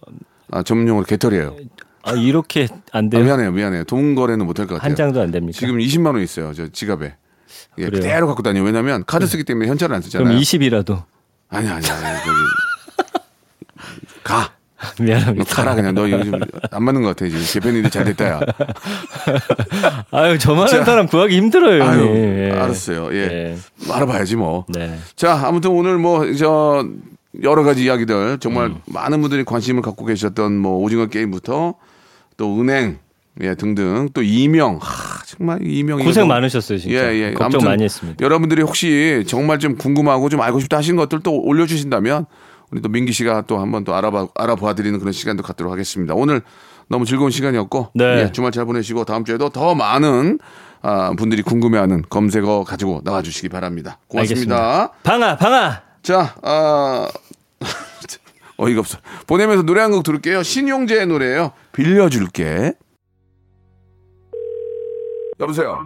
아, 0.51 0.63
전문용어로 0.63 1.05
개털이에요. 1.05 1.57
아 2.03 2.13
이렇게 2.13 2.67
안 2.93 3.07
아, 3.07 3.09
돼요? 3.09 3.23
미안해요, 3.25 3.51
미안해요. 3.51 3.83
돈 3.85 4.15
거래는 4.15 4.45
못 4.45 4.57
할 4.59 4.67
것 4.67 4.75
같아요. 4.75 4.89
한 4.89 4.95
장도 4.95 5.19
안 5.21 5.31
됩니까? 5.31 5.57
지금 5.59 5.77
20만 5.79 6.13
원 6.13 6.21
있어요, 6.21 6.53
저 6.53 6.67
지갑에. 6.69 7.15
예, 7.79 7.85
그래요? 7.85 7.89
네. 7.91 7.97
그대로 8.07 8.27
갖고 8.27 8.43
다녀요. 8.43 8.63
왜냐면 8.63 9.03
카드 9.05 9.27
쓰기 9.27 9.43
때문에 9.43 9.67
현찰을 9.67 9.93
안 9.93 10.01
쓰잖아요. 10.01 10.25
그럼 10.29 10.39
20이라도 10.41 11.03
아니 11.49 11.67
아니 11.67 11.85
아니 11.85 12.17
저기 12.23 12.37
가. 14.23 14.54
너 14.97 15.03
미안합니다. 15.03 15.55
가라 15.55 15.75
그냥 15.75 15.95
너 15.95 16.09
요즘 16.09 16.39
안 16.71 16.83
맞는 16.83 17.01
것 17.01 17.09
같아 17.09 17.27
지금 17.27 17.41
대표님이 17.53 17.89
잘 17.89 18.05
됐다야. 18.05 18.39
아유 20.11 20.37
저만한 20.37 20.67
자. 20.67 20.83
사람 20.83 21.07
구하기 21.07 21.35
힘들어요. 21.35 21.83
아유. 21.83 22.01
예. 22.15 22.51
알았어요. 22.51 23.09
예. 23.13 23.27
네. 23.27 23.57
알아봐야지 23.91 24.35
뭐. 24.35 24.65
네. 24.69 24.97
자 25.15 25.41
아무튼 25.45 25.71
오늘 25.71 25.97
뭐 25.97 26.25
저 26.37 26.85
여러 27.43 27.63
가지 27.63 27.83
이야기들 27.83 28.37
정말 28.39 28.67
음. 28.67 28.75
많은 28.85 29.21
분들이 29.21 29.43
관심을 29.43 29.81
갖고 29.81 30.05
계셨던 30.05 30.57
뭐 30.57 30.77
오징어 30.79 31.07
게임부터 31.07 31.75
또 32.37 32.61
은행 32.61 32.97
예 33.41 33.53
등등 33.55 34.07
또 34.13 34.21
이명 34.23 34.79
하, 34.81 35.21
정말 35.25 35.59
이명 35.61 35.99
이거 35.99 36.07
고생 36.07 36.21
너무- 36.23 36.33
많으셨어요 36.33 36.77
진짜. 36.77 36.95
예, 37.13 37.19
예. 37.29 37.33
걱정 37.33 37.61
많이 37.65 37.83
했습니다. 37.83 38.23
여러분들이 38.23 38.61
혹시 38.61 39.23
정말 39.27 39.59
좀 39.59 39.75
궁금하고 39.75 40.29
좀 40.29 40.39
알고 40.41 40.59
싶다 40.61 40.77
하신 40.77 40.95
것들 40.95 41.19
또 41.23 41.41
올려주신다면 41.41 42.25
우리 42.71 42.81
또 42.81 42.89
민기 42.89 43.11
씨가 43.13 43.43
또 43.47 43.57
한번 43.59 43.83
또 43.83 43.93
알아봐 43.95 44.27
알아봐 44.35 44.73
드리는 44.75 44.97
그런 44.99 45.11
시간도 45.13 45.43
갖도록 45.43 45.71
하겠습니다. 45.71 46.13
오늘 46.15 46.41
너무 46.87 47.05
즐거운 47.05 47.31
시간이었고 47.31 47.91
네. 47.95 48.03
예, 48.23 48.31
주말 48.31 48.51
잘 48.51 48.65
보내시고 48.65 49.05
다음 49.05 49.23
주에도 49.25 49.49
더 49.49 49.73
많은 49.75 50.39
아, 50.81 51.11
분들이 51.17 51.41
궁금해하는 51.41 52.03
검색어 52.09 52.63
가지고 52.63 53.01
나와주시기 53.03 53.49
바랍니다. 53.49 53.97
고맙습니다. 54.07 54.55
알겠습니다. 54.55 54.91
방아 55.03 55.37
방아. 55.37 55.81
자, 56.03 56.35
아, 56.43 57.07
어이가 58.57 58.79
없어. 58.81 58.99
보내면서 59.25 59.63
노래 59.63 59.81
한 59.81 59.91
곡 59.91 60.03
들을게요. 60.03 60.43
신용재의 60.43 61.07
노래예요. 61.07 61.51
빌려줄게. 61.71 62.73
여보세요. 65.39 65.85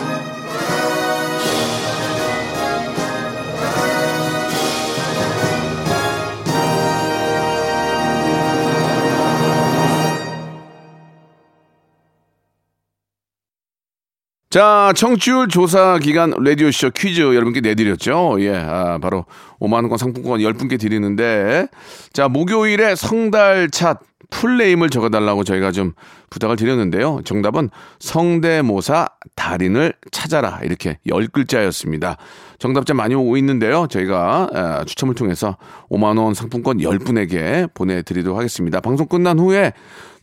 자, 14.51 14.91
청취율 14.97 15.47
조사 15.47 15.97
기간 15.97 16.31
라디오쇼 16.31 16.89
퀴즈 16.89 17.21
여러분께 17.21 17.61
내드렸죠. 17.61 18.35
예, 18.41 18.53
아, 18.53 18.97
바로 19.01 19.23
5만원권 19.61 19.97
상품권 19.97 20.41
10분께 20.41 20.77
드리는데, 20.77 21.69
자, 22.11 22.27
목요일에 22.27 22.95
성달찻 22.95 23.99
풀네임을 24.29 24.89
적어달라고 24.89 25.45
저희가 25.45 25.71
좀 25.71 25.93
부탁을 26.29 26.57
드렸는데요. 26.57 27.21
정답은 27.23 27.69
성대모사 27.99 29.07
달인을 29.35 29.93
찾아라. 30.11 30.59
이렇게 30.63 30.99
10글자였습니다. 31.07 32.17
정답자 32.59 32.93
많이 32.93 33.15
오고 33.15 33.37
있는데요. 33.37 33.87
저희가 33.89 34.49
아, 34.53 34.83
추첨을 34.85 35.15
통해서 35.15 35.55
5만원 35.89 36.33
상품권 36.33 36.79
10분에게 36.79 37.73
보내드리도록 37.73 38.37
하겠습니다. 38.37 38.81
방송 38.81 39.07
끝난 39.07 39.39
후에 39.39 39.71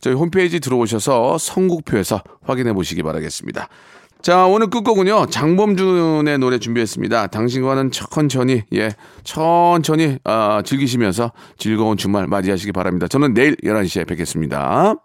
저희 0.01 0.13
홈페이지 0.13 0.59
들어오셔서 0.59 1.39
선곡표에서 1.39 2.21
확인해 2.43 2.73
보시기 2.73 3.01
바라겠습니다. 3.01 3.69
자, 4.21 4.45
오늘 4.45 4.67
끝곡은요, 4.67 5.27
장범준의 5.27 6.39
노래 6.39 6.59
준비했습니다. 6.59 7.27
당신과는 7.27 7.91
천천히, 7.91 8.63
예, 8.73 8.91
천천히, 9.23 10.17
아, 10.25 10.61
즐기시면서 10.65 11.31
즐거운 11.57 11.95
주말 11.95 12.27
맞이하시기 12.27 12.73
바랍니다. 12.73 13.07
저는 13.07 13.33
내일 13.33 13.55
11시에 13.63 14.05
뵙겠습니다. 14.05 14.95